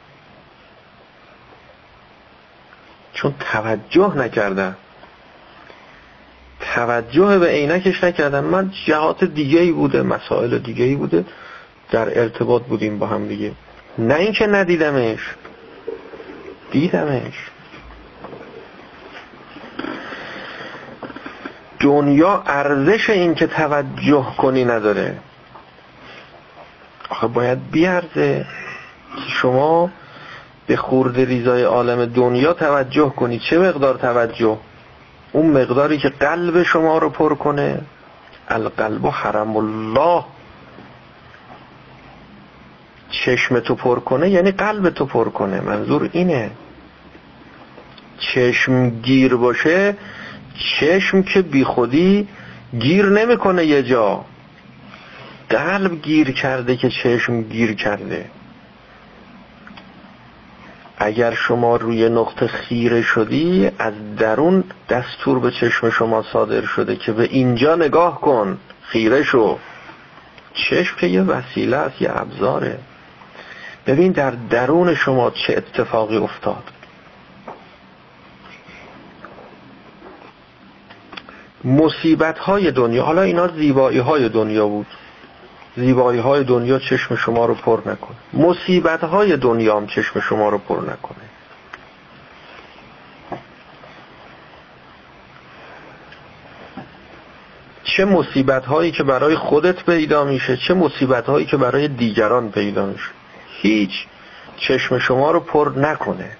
چون 3.13 3.35
توجه 3.39 4.17
نکردم. 4.17 4.75
توجه 6.75 7.39
به 7.39 7.47
عینکش 7.47 8.03
نکردم. 8.03 8.43
من 8.43 8.71
جهات 8.85 9.23
دیگه 9.23 9.59
ای 9.59 9.71
بوده 9.71 10.01
مسائل 10.01 10.57
دیگه 10.57 10.83
ای 10.83 10.95
بوده. 10.95 11.25
در 11.91 12.19
ارتباط 12.19 12.61
بودیم 12.61 12.99
با 12.99 13.07
هم 13.07 13.27
دیگه. 13.27 13.51
نه 13.97 14.15
اینکه 14.15 14.47
ندیدمش. 14.47 15.19
دیدمش. 16.71 17.49
دنیا 21.79 22.43
ارزش 22.47 23.09
این 23.09 23.35
که 23.35 23.47
توجه 23.47 24.25
کنی 24.37 24.65
نداره. 24.65 25.17
آخه 27.09 27.27
باید 27.27 27.71
بیارزه 27.71 28.45
شما 29.27 29.89
به 30.67 30.75
خورد 30.75 31.19
ریزای 31.19 31.63
عالم 31.63 32.05
دنیا 32.05 32.53
توجه 32.53 33.09
کنی. 33.09 33.39
چه 33.39 33.59
مقدار 33.59 33.97
توجه؟ 33.97 34.57
اون 35.31 35.61
مقداری 35.61 35.97
که 35.97 36.09
قلب 36.09 36.63
شما 36.63 36.97
رو 36.97 37.09
پر 37.09 37.35
کنه 37.35 37.81
القلب 38.49 39.07
حرم 39.07 39.57
الله 39.57 40.23
چشم 43.11 43.59
تو 43.59 43.75
پر 43.75 43.99
کنه 43.99 44.29
یعنی 44.29 44.51
قلب 44.51 44.89
تو 44.89 45.05
پر 45.05 45.29
کنه. 45.29 45.61
منظور 45.61 46.09
اینه. 46.11 46.51
چشم 48.19 48.89
گیر 48.89 49.35
باشه 49.35 49.95
چشم 50.79 51.23
که 51.23 51.41
بی 51.41 51.63
خودی 51.63 52.27
گیر 52.79 53.05
نمی‌کنه 53.05 53.65
یه 53.65 53.83
جا. 53.83 54.25
قلب 55.49 56.01
گیر 56.01 56.31
کرده 56.31 56.75
که 56.75 56.89
چشم 56.89 57.41
گیر 57.41 57.73
کرده. 57.73 58.25
اگر 61.03 61.33
شما 61.33 61.75
روی 61.75 62.09
نقطه 62.09 62.47
خیره 62.47 63.01
شدی 63.01 63.71
از 63.79 63.93
درون 64.17 64.63
دستور 64.89 65.39
به 65.39 65.51
چشم 65.51 65.89
شما 65.89 66.23
صادر 66.33 66.65
شده 66.65 66.95
که 66.95 67.11
به 67.11 67.23
اینجا 67.23 67.75
نگاه 67.75 68.21
کن 68.21 68.57
خیره 68.81 69.23
شو. 69.23 69.57
چشم 70.53 70.97
که 70.97 71.07
یه 71.07 71.21
وسیله 71.21 71.77
است 71.77 72.01
یه 72.01 72.09
ابزاره. 72.13 72.79
ببین 73.87 74.11
در 74.11 74.31
درون 74.31 74.95
شما 74.95 75.29
چه 75.29 75.53
اتفاقی 75.57 76.17
افتاد. 76.17 76.63
مصیبت 81.63 82.39
های 82.39 82.71
دنیا 82.71 83.03
حالا 83.03 83.21
اینا 83.21 83.47
زیبایی 83.47 83.99
های 83.99 84.29
دنیا 84.29 84.67
بود. 84.67 84.87
زیبایی 85.75 86.19
های 86.19 86.43
دنیا 86.43 86.79
چشم 86.79 87.15
شما 87.15 87.45
رو 87.45 87.55
پر 87.55 87.79
نکنه. 87.85 88.17
مصیبت 88.33 89.03
های 89.03 89.37
دنیا 89.37 89.77
هم 89.77 89.87
چشم 89.87 90.19
شما 90.19 90.49
رو 90.49 90.57
پر 90.57 90.75
نکنه. 90.75 91.31
چه 97.83 98.05
مصیبت 98.05 98.65
هایی 98.65 98.91
که 98.91 99.03
برای 99.03 99.35
خودت 99.35 99.85
پیدا 99.85 100.23
میشه 100.23 100.57
چه 100.57 100.73
مصیبت 100.73 101.25
هایی 101.25 101.45
که 101.45 101.57
برای 101.57 101.87
دیگران 101.87 102.51
پیدا 102.51 102.85
میشه. 102.85 103.09
هیچ 103.61 103.91
چشم 104.57 104.99
شما 104.99 105.31
رو 105.31 105.39
پر 105.39 105.71
نکنه. 105.77 106.37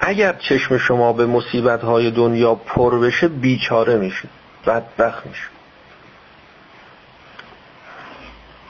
اگر 0.00 0.32
چشم 0.32 0.78
شما 0.78 1.12
به 1.12 1.26
مصیبت 1.26 1.84
های 1.84 2.10
دنیا 2.10 2.54
پر 2.54 2.98
بشه 2.98 3.28
بیچاره 3.28 3.96
میشه. 3.96 4.28
بدبخت 4.66 5.26
میشه. 5.26 5.61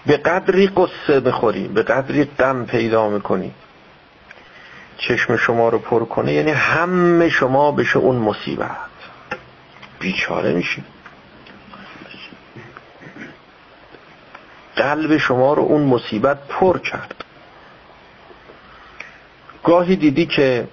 به 0.06 0.16
قدری 0.16 0.66
قصه 0.66 1.20
بخوری 1.20 1.68
به 1.68 1.82
قدری 1.82 2.24
غم 2.24 2.66
پیدا 2.66 3.08
می‌کنی 3.08 3.52
چشم 4.98 5.36
شما 5.36 5.68
رو 5.68 5.78
پر 5.78 6.04
کنه 6.04 6.32
یعنی 6.32 6.50
همه 6.50 7.28
شما 7.28 7.72
بشه 7.72 7.96
اون 7.96 8.16
مصیبت. 8.16 8.76
بیچاره 10.00 10.52
میشی. 10.52 10.84
قلب 14.76 15.16
شما 15.16 15.54
رو 15.54 15.62
اون 15.62 15.82
مصیبت 15.82 16.48
پر 16.48 16.78
کرد. 16.78 17.24
گاهی 19.64 19.96
دیدی 19.96 20.26
که 20.26 20.68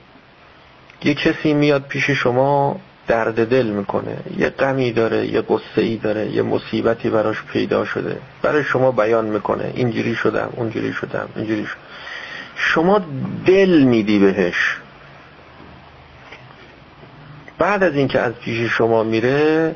یه 1.03 1.13
کسی 1.13 1.53
میاد 1.53 1.88
پیش 1.88 2.09
شما 2.09 2.80
درد 3.10 3.49
دل 3.49 3.66
می‌کنه. 3.66 4.18
یه 4.38 4.49
غمی 4.49 4.91
داره 4.91 5.28
یه 5.28 5.41
قصه 5.41 5.82
ای 5.82 5.97
داره 5.97 6.30
یه 6.30 6.41
مصیبتی 6.41 7.10
براش 7.10 7.43
پیدا 7.43 7.86
شده. 7.86 8.18
برای 8.41 8.64
شما 8.64 8.91
بیان 8.91 9.26
می‌کنه. 9.26 9.72
اینجوری 9.76 10.16
شدم 10.16 10.49
اونجوری 10.55 10.93
شدم 10.93 11.30
اینجوری 11.36 11.66
شدم 11.66 11.80
شما 12.55 13.01
دل 13.45 13.70
میدی 13.70 14.20
بهش. 14.20 14.78
بعد 17.57 17.84
از 17.84 17.95
اینکه 17.95 18.20
از 18.20 18.34
پیش 18.34 18.72
شما 18.72 19.03
میره 19.03 19.76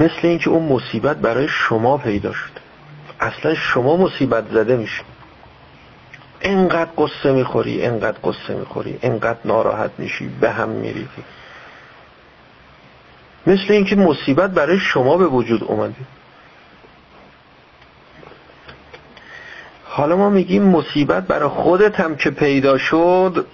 مثل 0.00 0.20
اینکه 0.22 0.50
اون 0.50 0.72
مصیبت 0.72 1.16
برای 1.16 1.48
شما 1.48 1.98
پیدا 1.98 2.32
شده 2.32 2.60
اصلا 3.20 3.54
شما 3.54 3.96
مصیبت 3.96 4.44
زده 4.52 4.76
میشی. 4.76 5.02
انقدر 6.40 6.90
قصه 6.98 7.32
می‌خوری 7.32 7.84
انقدر 7.84 8.18
قصه 8.24 8.54
می‌خوری 8.54 8.98
انقدر 9.02 9.38
ناراحت 9.44 9.90
میشی 9.98 10.28
به 10.40 10.50
هم 10.50 10.68
میریزی. 10.68 11.24
مثل 13.48 13.72
اینکه 13.72 13.96
مصیبت 13.96 14.50
برای 14.50 14.78
شما 14.78 15.16
به 15.16 15.26
وجود 15.26 15.64
اومده. 15.64 15.94
حالا 19.84 20.16
ما 20.16 20.30
میگیم 20.30 20.62
مصیبت 20.62 21.26
برای 21.26 21.48
خودت 21.48 22.00
هم 22.00 22.16
که 22.16 22.30
پیدا 22.30 22.78
شد 22.78 23.46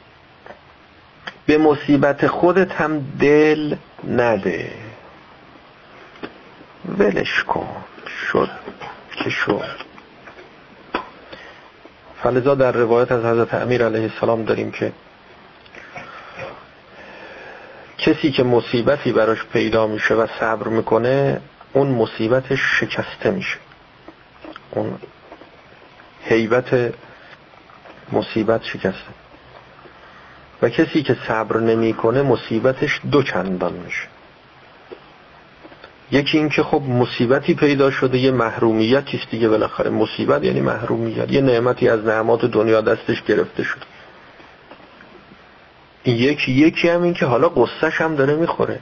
به 1.47 1.59
مصیبت 1.59 2.27
خودت 2.27 2.73
هم 2.73 3.07
دل 3.21 3.77
نده. 4.09 4.73
ولش 6.99 7.45
کن. 7.45 7.67
شد 8.33 8.51
که 9.25 9.31
شد. 9.31 9.77
فلذا 12.23 12.55
در 12.55 12.73
روایت 12.73 13.13
از 13.13 13.25
حضرت 13.25 13.55
امیر 13.55 13.85
علیه 13.85 14.03
السلام 14.03 14.45
داریم 14.45 14.71
که 14.71 14.93
کسی 18.05 18.31
که 18.31 18.43
مصیبتی 18.43 19.13
براش 19.13 19.45
پیدا 19.53 19.87
میشه 19.87 20.15
و 20.15 20.27
صبر 20.41 20.69
می‌کنه 20.69 21.41
اون 21.73 21.87
مصیبتش 21.89 22.61
شکسته 22.81 23.31
میشه. 23.31 23.57
اون 24.71 24.99
حیبت 26.25 26.93
مصیبت 28.13 28.65
شکسته. 28.65 29.13
و 30.63 30.69
کسی 30.69 31.03
که 31.03 31.17
صبر 31.29 31.61
نمی‌کنه 31.61 32.23
مصیبتش 32.23 33.01
دو 33.11 33.23
چندان 33.23 33.73
میشه. 33.73 34.09
یکی 36.11 36.39
این 36.39 36.49
که 36.49 36.63
خب 36.63 36.83
مصیبتی 36.83 37.55
پیدا 37.55 37.91
شده 37.91 38.19
یه 38.19 38.31
محرومیتی 38.31 39.17
است 39.17 39.31
دیگه 39.31 39.49
بالاخره. 39.49 39.91
مصیبت 39.91 40.45
یعنی 40.45 40.61
محرومیت. 40.61 41.33
یه 41.33 41.41
نعمتی 41.41 41.89
از 41.89 42.05
نعمات 42.05 42.45
دنیا 42.45 42.81
دستش 42.81 43.23
گرفته 43.23 43.63
شده. 43.63 43.94
یکی 46.11 46.53
یکی 46.53 46.89
هم 46.89 47.03
این 47.03 47.15
که 47.15 47.27
حالا 47.27 47.49
قصهش 47.49 48.01
هم 48.01 48.15
داره 48.15 48.35
می‌خوره. 48.35 48.81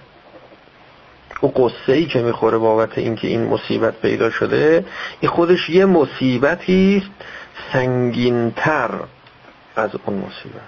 او 1.40 1.50
قصه 1.50 1.92
ای 1.92 2.06
که 2.06 2.22
می‌خوره 2.22 2.58
بابت 2.58 2.98
اینکه 2.98 3.28
این 3.28 3.44
مصیبت 3.44 4.00
پیدا 4.00 4.30
شده 4.30 4.84
این 5.20 5.30
خودش 5.30 5.70
یه 5.70 5.84
مصیبتی 5.84 7.02
است 7.02 7.26
سنگینتر 7.72 8.90
از 9.76 9.90
اون 10.06 10.16
مصیبت. 10.16 10.62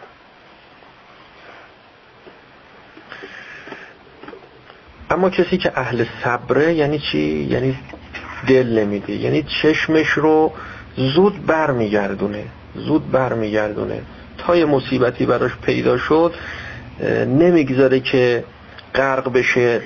اما 5.11 5.31
کسی 5.31 5.57
که 5.57 5.73
اهل 5.75 6.05
صبره 6.25 6.75
یعنی 6.75 6.99
چی؟ 6.99 7.49
یعنی 7.51 7.79
دل 8.49 8.79
نمیده. 8.79 9.13
یعنی 9.13 9.43
چشمش 9.63 10.09
رو 10.09 10.53
زود 10.97 11.47
برمیگردونه. 11.47 12.45
زود 12.75 13.11
برمیگردونه. 13.11 14.03
تا 14.47 14.57
یه 14.57 14.65
مصیبتی 14.65 15.27
براش 15.27 15.53
پیدا 15.63 15.99
شد 15.99 16.35
نمی‌گذاره 17.27 18.01
که 18.01 18.45
غرق 18.95 19.33
بشه. 19.33 19.81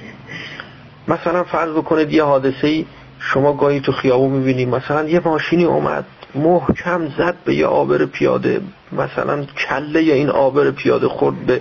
مثلا 1.09 1.45
فرض 1.45 1.71
بکنید 1.71 2.13
یه 2.13 2.23
حادثه 2.25 2.67
ای 2.67 2.87
شما 3.21 3.53
گاهی 3.53 3.81
تو 3.81 3.93
خیابون 3.93 4.31
می‌بینید 4.31 4.69
مثلا 4.69 5.09
یه 5.09 5.21
ماشینی 5.25 5.65
اومد 5.65 6.05
محکم 6.35 7.09
زد 7.19 7.35
به 7.45 7.55
یه 7.55 7.67
آبر 7.67 8.05
پیاده 8.05 8.61
مثلا 8.93 9.45
کله 9.45 10.03
یا 10.03 10.15
این 10.15 10.31
آبر 10.31 10.71
پیاده 10.71 11.09
خورد 11.09 11.37
به 11.47 11.61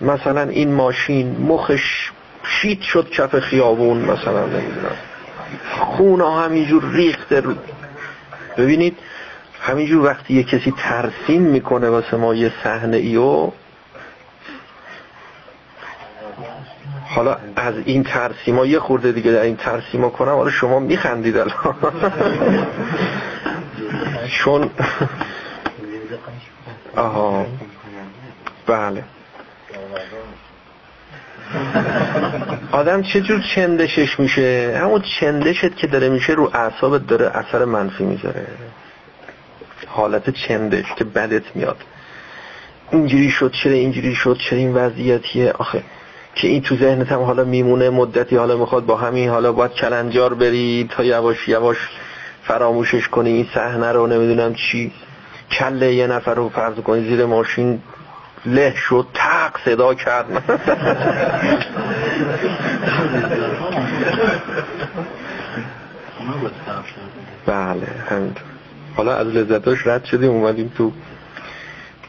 مثلا 0.00 0.42
این 0.42 0.74
ماشین 0.74 1.36
مخش 1.40 2.10
شید 2.44 2.80
شد 2.82 3.10
کف 3.10 3.38
خیابون 3.38 3.96
مثلا 3.96 4.46
نمی‌دونم. 4.46 4.96
خون 5.80 6.20
همینجور 6.20 6.84
ریخته 6.92 7.40
رو. 7.40 7.54
ببینید 8.56 8.98
همینجور 9.66 10.04
وقتی 10.04 10.34
یه 10.34 10.42
کسی 10.42 10.74
ترسیم 10.76 11.42
می‌کنه 11.42 11.88
واسه 11.88 12.16
ما 12.16 12.34
یه 12.34 12.52
صحنه 12.64 12.96
ایو 12.96 13.50
حالا 17.08 17.36
از 17.56 17.74
این 17.84 18.02
ترسیما 18.02 18.66
یه 18.66 18.78
خورده 18.78 19.12
دیگه 19.12 19.32
در 19.32 19.40
این 19.40 19.56
ترسیما 19.56 20.08
کنم 20.08 20.34
حالا 20.34 20.50
شما 20.50 20.78
میخندید 20.78 21.36
الان. 21.36 21.54
چون 24.38 24.70
آها. 26.96 27.46
بله. 28.66 29.04
آدم 32.72 33.02
چه 33.02 33.20
جور 33.20 33.42
چندشش 33.54 34.20
میشه؟ 34.20 34.78
همون 34.82 35.02
چندشت 35.20 35.76
که 35.76 35.86
داره 35.86 36.08
میشه 36.08 36.32
رو 36.32 36.50
اعصابت 36.54 37.06
داره 37.06 37.26
اثر 37.26 37.64
منفی 37.64 38.04
می‌ذاره. 38.04 38.46
حالت 39.86 40.30
چندش 40.30 40.84
که 40.96 41.04
بدت 41.04 41.56
میاد. 41.56 41.76
اینجوری 42.90 43.30
شد 43.30 43.52
چرا 43.52 43.72
اینجوری 43.72 44.14
شد 44.14 44.36
چرا 44.50 44.58
این 44.58 44.74
وضعیتیه؟ 44.74 45.52
آخه 45.58 45.82
که 46.34 46.48
این 46.48 46.62
تو 46.62 46.76
ذهنت 46.76 47.12
هم 47.12 47.20
حالا 47.22 47.44
میمونه 47.44 47.90
مدتی 47.90 48.36
حالا 48.36 48.56
می‌خواد 48.56 48.86
با 48.86 48.96
همین 48.96 49.30
حالا 49.30 49.52
باید 49.52 49.72
کلنجار 49.72 50.34
بری 50.34 50.88
تا 50.90 51.04
یواش 51.04 51.48
یواش 51.48 51.76
فراموشش 52.42 53.08
کنی 53.08 53.30
این 53.30 53.48
صحنه 53.54 53.92
رو 53.92 54.06
نمی‌دونم 54.06 54.54
چی. 54.54 54.92
کله 55.50 55.94
یه 55.94 56.06
نفر 56.06 56.34
رو 56.34 56.48
فرض 56.48 56.74
کنی 56.74 57.08
زیر 57.08 57.26
ماشین 57.26 57.82
له 58.46 58.74
شد 58.76 59.06
تق 59.14 59.52
صدا 59.64 59.94
کرد. 59.94 60.26
بله 67.46 67.86
همینطور. 68.10 68.55
حالا 68.96 69.16
از 69.16 69.26
لذتاش 69.26 69.86
رد 69.86 70.04
شدیم 70.04 70.30
اومدیم 70.30 70.72
تو 70.76 70.92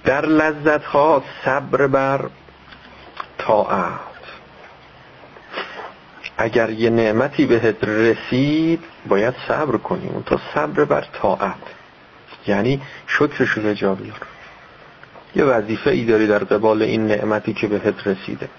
در 0.06 0.26
لذت 0.26 0.84
ها 0.84 1.24
صبر 1.46 1.88
بر 1.88 2.30
طاعت. 3.38 4.00
اگر 6.38 6.70
یه 6.70 6.90
نعمتی 6.90 7.46
بهت 7.46 7.84
رسید 7.84 8.84
باید 9.08 9.34
صبر 9.48 9.78
کنیم 9.78 10.24
تا 10.26 10.40
صبر 10.54 10.86
بر 10.86 11.06
طاعت. 11.14 11.56
یعنی 12.48 12.82
شکرشو 13.08 13.62
به 13.62 13.76
جا 13.76 13.96
بیار. 13.96 14.22
یه 15.36 15.44
وظیفه 15.44 15.92
ای 15.92 16.06
داری 16.06 16.28
در 16.28 16.44
قبال 16.44 16.82
این 16.82 17.08
نعمتی 17.08 17.54
که 17.54 17.68
بهت 17.68 18.08
رسیده. 18.08 18.50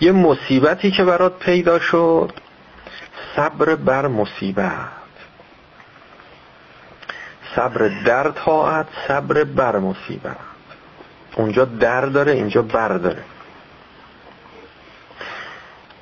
یه 0.00 0.12
مصیبتی 0.12 0.90
که 0.90 1.04
برات 1.04 1.38
پیدا 1.38 1.78
شد 1.78 2.32
صبر 3.36 3.74
بر 3.74 4.06
مصیبت. 4.06 4.95
صبر 7.56 7.88
در 8.04 8.30
طاعت 8.30 8.86
صبر 9.08 9.44
بر 9.44 9.78
مصیبت. 9.78 10.36
اونجا 11.36 11.64
در 11.64 12.06
داره 12.06 12.32
اینجا 12.32 12.62
بر 12.62 12.88
داره. 12.88 13.22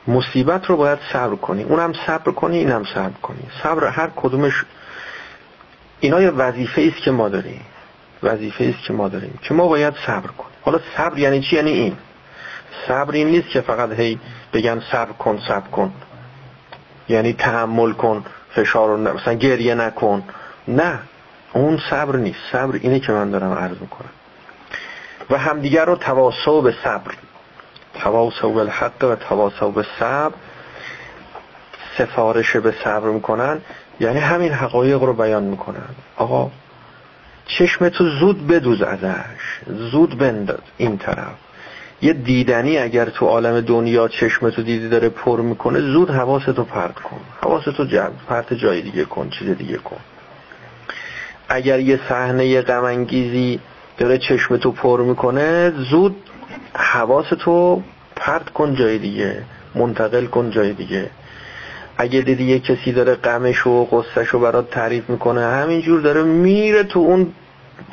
مصیبت 0.08 0.66
رو 0.66 0.76
باید 0.76 0.98
صبر 1.12 1.36
کنی. 1.36 1.62
اونم 1.62 1.92
صبر 2.06 2.32
کنی 2.32 2.58
اینم 2.58 2.84
صبر 2.94 3.20
کنی. 3.22 3.42
صبر 3.62 3.86
هر 3.86 4.10
کدومش 4.16 4.64
اینا 6.00 6.22
یه 6.22 6.30
وظیفه 6.30 6.82
است 6.82 7.04
که 7.04 7.10
ما 7.10 7.28
داریم. 7.28 7.60
وظیفه 8.22 8.64
است 8.64 8.86
که 8.86 8.92
ما 8.92 9.08
داریم 9.08 9.38
که 9.42 9.54
ما 9.54 9.68
باید 9.68 9.94
صبر 10.06 10.26
کنیم. 10.26 10.54
حالا 10.62 10.80
صبر 10.96 11.18
یعنی 11.18 11.40
چی؟ 11.40 11.56
یعنی 11.56 11.70
این. 11.70 11.96
صبر 12.88 13.12
این 13.12 13.28
نیست 13.28 13.48
که 13.48 13.60
فقط 13.60 13.92
هی 13.92 14.18
بگن 14.52 14.82
صبر 14.92 15.12
کن 15.12 15.38
صبر 15.48 15.68
کن. 15.68 15.92
یعنی 17.08 17.32
تحمل 17.32 17.92
کن 17.92 18.24
فشار 18.54 18.88
رو 18.88 18.96
مثلا 18.96 19.34
گریه 19.34 19.74
نکن. 19.74 20.22
نه. 20.68 20.98
اون 21.54 21.80
صبر 21.90 22.16
نیست. 22.16 22.38
صبر 22.52 22.78
اینه 22.82 23.00
که 23.00 23.12
من 23.12 23.30
دارم 23.30 23.52
عرض 23.52 23.76
می‌کنم. 23.80 24.10
و 25.30 25.38
همدیگر 25.38 25.84
رو 25.84 25.96
تواصل 25.96 26.60
به 26.62 26.74
صبر. 26.84 27.14
تواصل 27.94 28.52
به 28.52 28.60
الحق 28.60 29.04
و 29.04 29.14
تواصل 29.14 29.70
به 29.70 29.86
صبر. 29.98 30.34
سفارش 31.98 32.56
به 32.56 32.74
صبر 32.84 33.08
می‌کنن. 33.08 33.60
یعنی 34.00 34.18
همین 34.18 34.52
حقایق 34.52 35.02
رو 35.02 35.12
بیان 35.12 35.42
می‌کنن. 35.42 35.88
آقا 36.16 36.50
چشم 37.46 37.88
تو 37.88 38.08
زود 38.08 38.46
بدوز 38.46 38.82
ازش. 38.82 39.60
زود 39.66 40.18
بنداز 40.18 40.58
این 40.76 40.98
طرف. 40.98 41.34
یه 42.02 42.12
دیدنی 42.12 42.78
اگر 42.78 43.04
تو 43.04 43.26
عالم 43.26 43.60
دنیا 43.60 44.08
چشم 44.08 44.50
تو 44.50 44.62
دیدی 44.62 44.88
داره 44.88 45.08
پر 45.08 45.40
می‌کنه 45.40 45.80
زود 45.80 46.10
حواستو 46.10 46.64
پرت 46.64 46.94
کن. 46.94 47.20
حواستو 47.42 47.84
جمع 47.84 48.12
پرت 48.28 48.54
جای 48.54 48.82
دیگه 48.82 49.04
کن 49.04 49.30
چیز 49.30 49.48
دیگه 49.48 49.76
کن. 49.76 49.96
اگر 51.48 51.80
یه 51.80 52.00
صحنه 52.08 52.62
غم 52.62 52.84
انگیزی 52.84 53.60
داره 53.98 54.18
چشم 54.18 54.56
تو 54.56 54.72
پر 54.72 55.02
می‌کنه 55.02 55.72
زود 55.90 56.16
حواستو 56.74 57.82
پرت 58.16 58.50
کن 58.50 58.74
جای 58.74 58.98
دیگه 58.98 59.42
منتقل 59.74 60.26
کن 60.26 60.50
جای 60.50 60.72
دیگه. 60.72 61.10
اگه 61.96 62.20
دیدی 62.20 62.44
یه 62.44 62.58
کسی 62.58 62.92
داره 62.92 63.14
غمش 63.14 63.66
و 63.66 63.84
قصهش 63.84 64.28
رو 64.28 64.40
برات 64.40 64.70
تعریف 64.70 65.10
می‌کنه 65.10 65.40
همینجور 65.40 66.00
داره 66.00 66.22
میره 66.22 66.84
تو 66.84 66.98
اون 66.98 67.32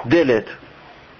دلت 0.09 0.45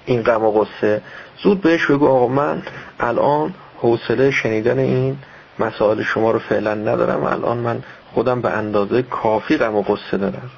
این 0.05 0.21
غم 0.21 0.43
و 0.43 0.51
قصه 0.51 1.01
زود 1.43 1.61
بهش 1.61 1.85
بگو 1.85 2.07
آقا 2.07 2.27
من 2.27 2.61
الان 2.99 3.53
حوصله 3.77 4.31
شنیدن 4.31 4.79
این 4.79 5.17
مسائل 5.59 6.03
شما 6.03 6.31
رو 6.31 6.39
فعلا 6.39 6.73
ندارم. 6.73 7.23
الان 7.23 7.57
من 7.57 7.83
خودم 8.13 8.41
به 8.41 8.49
اندازه 8.49 9.01
کافی 9.01 9.57
غم 9.57 9.75
و 9.75 9.81
قصه 9.81 10.17
دارم. 10.17 10.49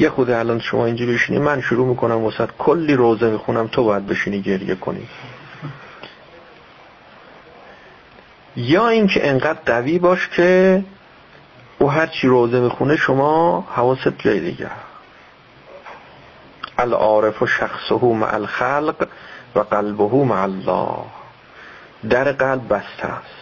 یه 0.00 0.10
خود 0.10 0.30
الان 0.30 0.60
شما 0.60 0.86
اینجا 0.86 1.06
بشینی 1.06 1.38
من 1.38 1.60
شروع 1.60 1.86
می‌کنم 1.86 2.24
وسط. 2.24 2.48
کلی 2.58 2.94
روزه 2.94 3.30
می‌خونم 3.30 3.66
تو 3.66 3.84
باید 3.84 4.06
بشینی 4.06 4.40
گریه 4.40 4.74
کنی. 4.74 5.08
یا 8.56 8.88
اینکه 8.88 9.28
انقدر 9.28 9.58
قوی 9.66 9.98
باش 9.98 10.28
که 10.28 10.84
او 11.78 11.90
هر 11.90 12.06
چی 12.06 12.28
روزه 12.28 12.60
می‌خونه 12.60 12.96
شما 12.96 13.60
حواست 13.60 14.18
جای 14.18 14.40
دیگه. 14.40 14.70
العارف 16.78 17.42
و 17.42 17.46
شخصه 17.46 18.04
مع 18.04 18.34
الخلق 18.34 19.08
و 19.54 19.60
قلبه 19.60 20.24
مع 20.24 20.42
الله. 20.42 20.96
در 22.10 22.32
قلب 22.32 22.74
بسته 22.74 23.06
است. 23.06 23.40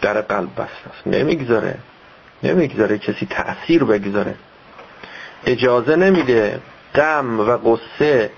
در 0.00 0.20
قلب 0.20 0.50
بسته 0.50 0.90
است. 0.96 1.06
نمی‌گذاره. 1.06 1.78
نمی‌گذاره 2.42 2.98
کسی 2.98 3.26
تأثیر 3.26 3.84
بگذاره. 3.84 4.34
اجازه 5.46 5.96
نمیده 5.96 6.60
غم 6.94 7.40
و 7.40 7.56
قصه 7.56 8.30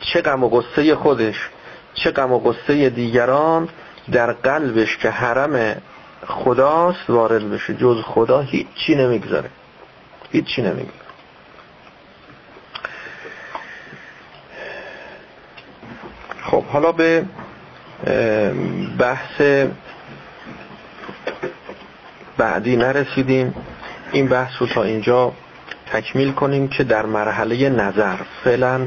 چه 0.00 0.20
غم 0.20 0.44
و 0.44 0.48
قصه 0.48 0.94
خودش 0.94 1.48
چه 1.94 2.10
غم 2.10 2.32
و 2.32 2.38
قصه 2.38 2.90
دیگران 2.90 3.68
در 4.12 4.32
قلبش 4.32 4.96
که 4.96 5.10
حرم 5.10 5.82
خداست 6.26 7.10
وارد 7.10 7.50
بشه. 7.50 7.74
جز 7.74 8.02
خدا 8.02 8.40
هیچی 8.40 8.94
نمی‌گذاره. 8.94 9.50
هیچی 10.32 10.62
نمی‌گذاره. 10.62 11.02
خب 16.42 16.64
حالا 16.64 16.92
به 16.92 17.24
بحث 18.98 19.66
بعدی 22.38 22.76
نرسیدیم. 22.76 23.54
این 24.12 24.28
بحث 24.28 24.52
رو 24.60 24.66
تا 24.66 24.82
اینجا 24.82 25.32
تکمیل 25.92 26.32
کنیم 26.32 26.68
که 26.68 26.84
در 26.84 27.06
مرحله 27.06 27.68
نظر 27.68 28.16
فعلا 28.44 28.80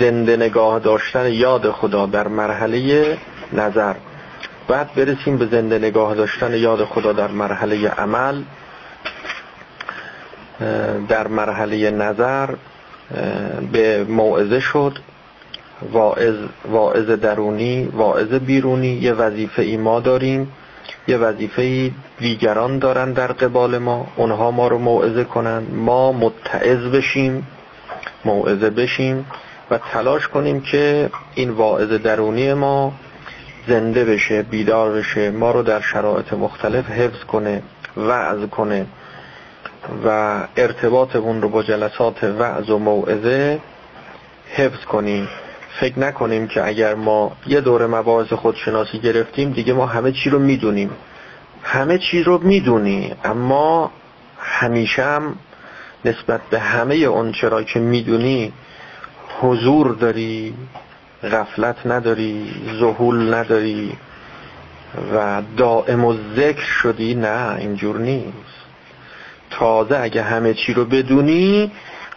زنده 0.00 0.36
نگاه 0.36 0.78
داشتن 0.78 1.32
یاد 1.32 1.70
خدا 1.70 2.06
در 2.06 2.28
مرحله 2.28 3.16
نظر. 3.52 3.94
بعد 4.68 4.94
برسیم 4.94 5.38
به 5.38 5.46
زنده 5.46 5.78
نگاه 5.78 6.14
داشتن 6.14 6.54
یاد 6.54 6.84
خدا 6.84 7.12
در 7.12 7.28
مرحله 7.28 7.88
عمل. 7.88 8.42
در 11.08 11.28
مرحله 11.28 11.90
نظر 11.90 12.48
به 13.72 14.04
موعظه 14.08 14.60
شد. 14.60 14.98
واعظ, 16.64 17.10
درونی 17.10 17.84
واعظ 17.84 18.28
بیرونی 18.28 18.88
یه 18.88 19.12
وظیفه 19.12 19.62
ای 19.62 19.76
ما 19.76 20.00
داریم. 20.00 20.52
یه 21.08 21.16
وظیفه 21.16 21.90
دیگران 22.18 22.78
دارن 22.78 23.12
در 23.12 23.32
قبال 23.32 23.78
ما 23.78 24.06
اونها 24.16 24.50
ما 24.50 24.68
رو 24.68 24.78
موعظه 24.78 25.24
کنن. 25.24 25.62
ما 25.62 26.12
متعظ 26.12 26.84
بشیم 26.84 27.46
موعظه 28.24 28.70
بشیم 28.70 29.26
و 29.70 29.78
تلاش 29.78 30.28
کنیم 30.28 30.60
که 30.60 31.10
این 31.34 31.50
واعظ 31.50 31.88
درونی 31.88 32.54
ما 32.54 32.92
زنده 33.68 34.04
بشه 34.04 34.42
بیدار 34.42 34.92
بشه 34.92 35.30
ما 35.30 35.50
رو 35.50 35.62
در 35.62 35.80
شرایط 35.80 36.32
مختلف 36.32 36.90
حفظ 36.90 37.24
کنه 37.24 37.62
وعظ 37.96 38.48
کنه 38.48 38.86
و 40.06 40.38
ارتباطمون 40.56 41.42
رو 41.42 41.48
با 41.48 41.62
جلسات 41.62 42.24
وعظ 42.24 42.70
و 42.70 42.78
موعظه 42.78 43.60
حفظ 44.54 44.84
کنیم. 44.84 45.28
فکر 45.80 45.98
نکنیم 45.98 46.48
که 46.48 46.66
اگر 46.66 46.94
ما 46.94 47.36
یه 47.46 47.60
دوره 47.60 47.86
مباحث 47.86 48.32
خودشناسی 48.32 48.98
گرفتیم 48.98 49.50
دیگه 49.50 49.72
ما 49.72 49.86
همه 49.86 50.12
چی 50.12 50.30
رو 50.30 50.38
می‌دونیم. 50.38 50.90
همه 51.62 51.98
چی 51.98 52.22
رو 52.22 52.38
می‌دونی 52.38 53.14
اما 53.24 53.90
همیشه 54.38 55.04
هم 55.04 55.34
نسبت 56.04 56.40
به 56.50 56.58
همه 56.58 56.94
اون 56.94 57.32
چرا 57.32 57.62
که 57.62 57.80
می‌دونی 57.80 58.52
حضور 59.40 59.94
داری 59.94 60.54
غفلت 61.32 61.86
نداری 61.86 62.54
زهول 62.80 63.34
نداری 63.34 63.92
و 65.14 65.42
دائم 65.56 66.04
و 66.04 66.16
ذکر 66.36 66.64
شدی. 66.82 67.14
نه 67.14 67.56
اینجور 67.58 67.98
نیست. 67.98 68.62
تازه 69.50 69.98
اگه 69.98 70.22
همه 70.22 70.54
چی 70.54 70.74
رو 70.74 70.84
بدونی 70.84 71.70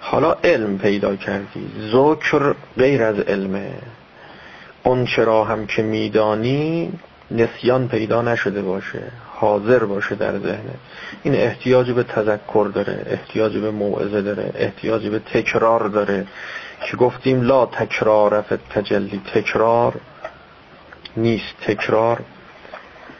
حالا 0.07 0.35
علم 0.43 0.77
پیدا 0.77 1.15
کردی. 1.15 1.67
ذکر 1.91 2.55
غیر 2.77 3.03
از 3.03 3.19
علمه. 3.19 3.71
اون 4.83 5.05
چرا 5.05 5.43
هم 5.43 5.67
که 5.67 5.81
میدانی 5.81 6.93
نسیان 7.31 7.87
پیدا 7.87 8.21
نشده 8.21 8.61
باشه. 8.61 9.03
حاضر 9.35 9.79
باشه 9.79 10.15
در 10.15 10.39
ذهنه 10.39 10.75
این 11.23 11.35
احتیاج 11.35 11.91
به 11.91 12.03
تذکر 12.03 12.71
داره 12.73 13.05
احتیاج 13.09 13.57
به 13.57 13.71
موعظه 13.71 14.21
داره 14.21 14.51
احتیاج 14.55 15.07
به 15.07 15.19
تکرار 15.19 15.87
داره. 15.87 16.27
که 16.85 16.97
گفتیم 16.97 17.41
لا 17.41 17.65
تکرار 17.65 18.41
فت 18.41 18.69
تجلی 18.69 19.21
تکرار 19.33 19.93
نیست. 21.17 21.55
تکرار 21.61 22.19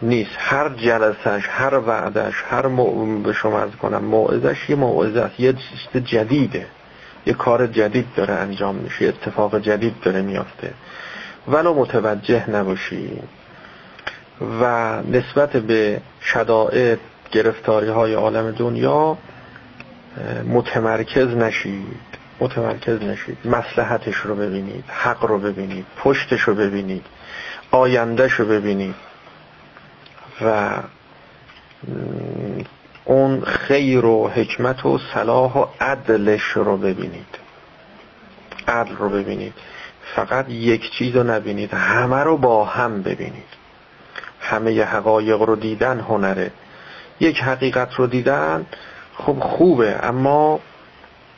نیست. 0.01 0.35
هر 0.37 0.69
جلسش 0.69 1.47
هر 1.49 1.79
وعدش 1.79 2.33
هر 2.49 2.67
مو... 2.67 3.21
به 3.21 3.33
شما 3.33 3.59
از 3.59 3.71
کنم 3.81 4.05
موعظش 4.05 4.69
یه 4.69 4.75
موعظه 4.75 5.19
است 5.19 5.39
یه 5.39 5.53
چیز 5.53 6.03
جدیده. 6.03 6.67
یه 7.25 7.33
کار 7.33 7.67
جدید 7.67 8.07
داره 8.15 8.33
انجام 8.33 8.75
میشه 8.75 9.05
اتفاق 9.05 9.59
جدید 9.59 9.99
داره 10.01 10.21
میافته. 10.21 10.73
ولو 11.47 11.73
متوجه 11.73 12.49
نباشی 12.49 13.21
و 14.61 15.01
نسبت 15.01 15.49
به 15.49 16.01
شدائد 16.21 16.99
گرفتاری 17.31 17.87
های 17.89 18.13
عالم 18.13 18.51
دنیا 18.51 19.17
متمرکز 20.47 21.27
نشید. 21.27 22.15
متمرکز 22.39 23.01
نشید. 23.01 23.37
مسلحتش 23.45 24.15
رو 24.15 24.35
ببینید 24.35 24.83
حق 24.87 25.25
رو 25.25 25.39
ببینید 25.39 25.85
پشتش 25.97 26.41
رو 26.41 26.55
ببینید 26.55 27.05
آیندهش 27.71 28.31
رو 28.33 28.45
ببینید. 28.45 28.95
و 30.41 30.71
اون 33.05 33.41
خیر 33.41 34.05
و 34.05 34.29
حکمت 34.29 34.85
و 34.85 34.99
صلاح 35.13 35.57
و 35.57 35.65
عدلش 35.81 36.43
رو 36.43 36.77
ببینید. 36.77 37.37
عدل 38.67 38.95
رو 38.95 39.09
ببینید. 39.09 39.53
فقط 40.15 40.49
یک 40.49 40.91
چیز 40.91 41.15
رو 41.15 41.23
نبینید 41.23 41.73
همه 41.73 42.23
رو 42.23 42.37
با 42.37 42.65
هم 42.65 43.01
ببینید. 43.01 43.55
همه 44.39 44.73
ی 44.73 44.81
حقایق 44.81 45.41
رو 45.41 45.55
دیدن 45.55 45.99
هنره. 45.99 46.51
یک 47.19 47.41
حقیقت 47.41 47.93
رو 47.93 48.07
دیدن 48.07 48.65
خب 49.17 49.39
خوبه 49.39 49.99
اما 50.03 50.59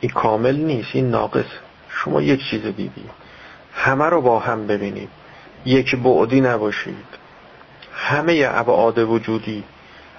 این 0.00 0.10
کامل 0.10 0.56
نیست 0.56 0.88
این 0.92 1.10
ناقص. 1.10 1.44
شما 1.90 2.22
یک 2.22 2.40
چیز 2.50 2.62
دیدی. 2.62 3.04
همه 3.74 4.04
رو 4.04 4.20
با 4.20 4.38
هم 4.38 4.66
ببینید. 4.66 5.08
یک 5.64 5.96
بعدی 5.96 6.40
نباشید. 6.40 7.17
همه 7.98 8.48
ابعاد 8.50 8.98
وجودی. 8.98 9.64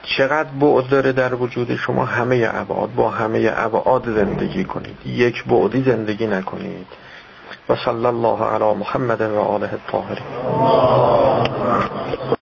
چقدر 0.04 0.50
بعد 0.50 0.90
داره 0.90 1.12
در 1.12 1.36
وجود 1.36 1.76
شما 1.76 2.06
همه 2.06 2.50
ابعاد 2.54 2.96
با 2.96 3.10
همه 3.10 3.52
ابعاد 3.56 4.06
زندگی 4.06 4.64
کنید. 4.64 4.98
یک 5.06 5.44
بعدی 5.44 5.84
زندگی 5.84 6.28
نکنید. 6.28 6.88
و 7.70 7.76
صلی 7.76 8.06
الله 8.06 8.44
علی 8.44 8.74
محمد 8.74 9.22
و 9.22 9.40
آله 9.40 9.70
الطاهرین. 9.74 10.26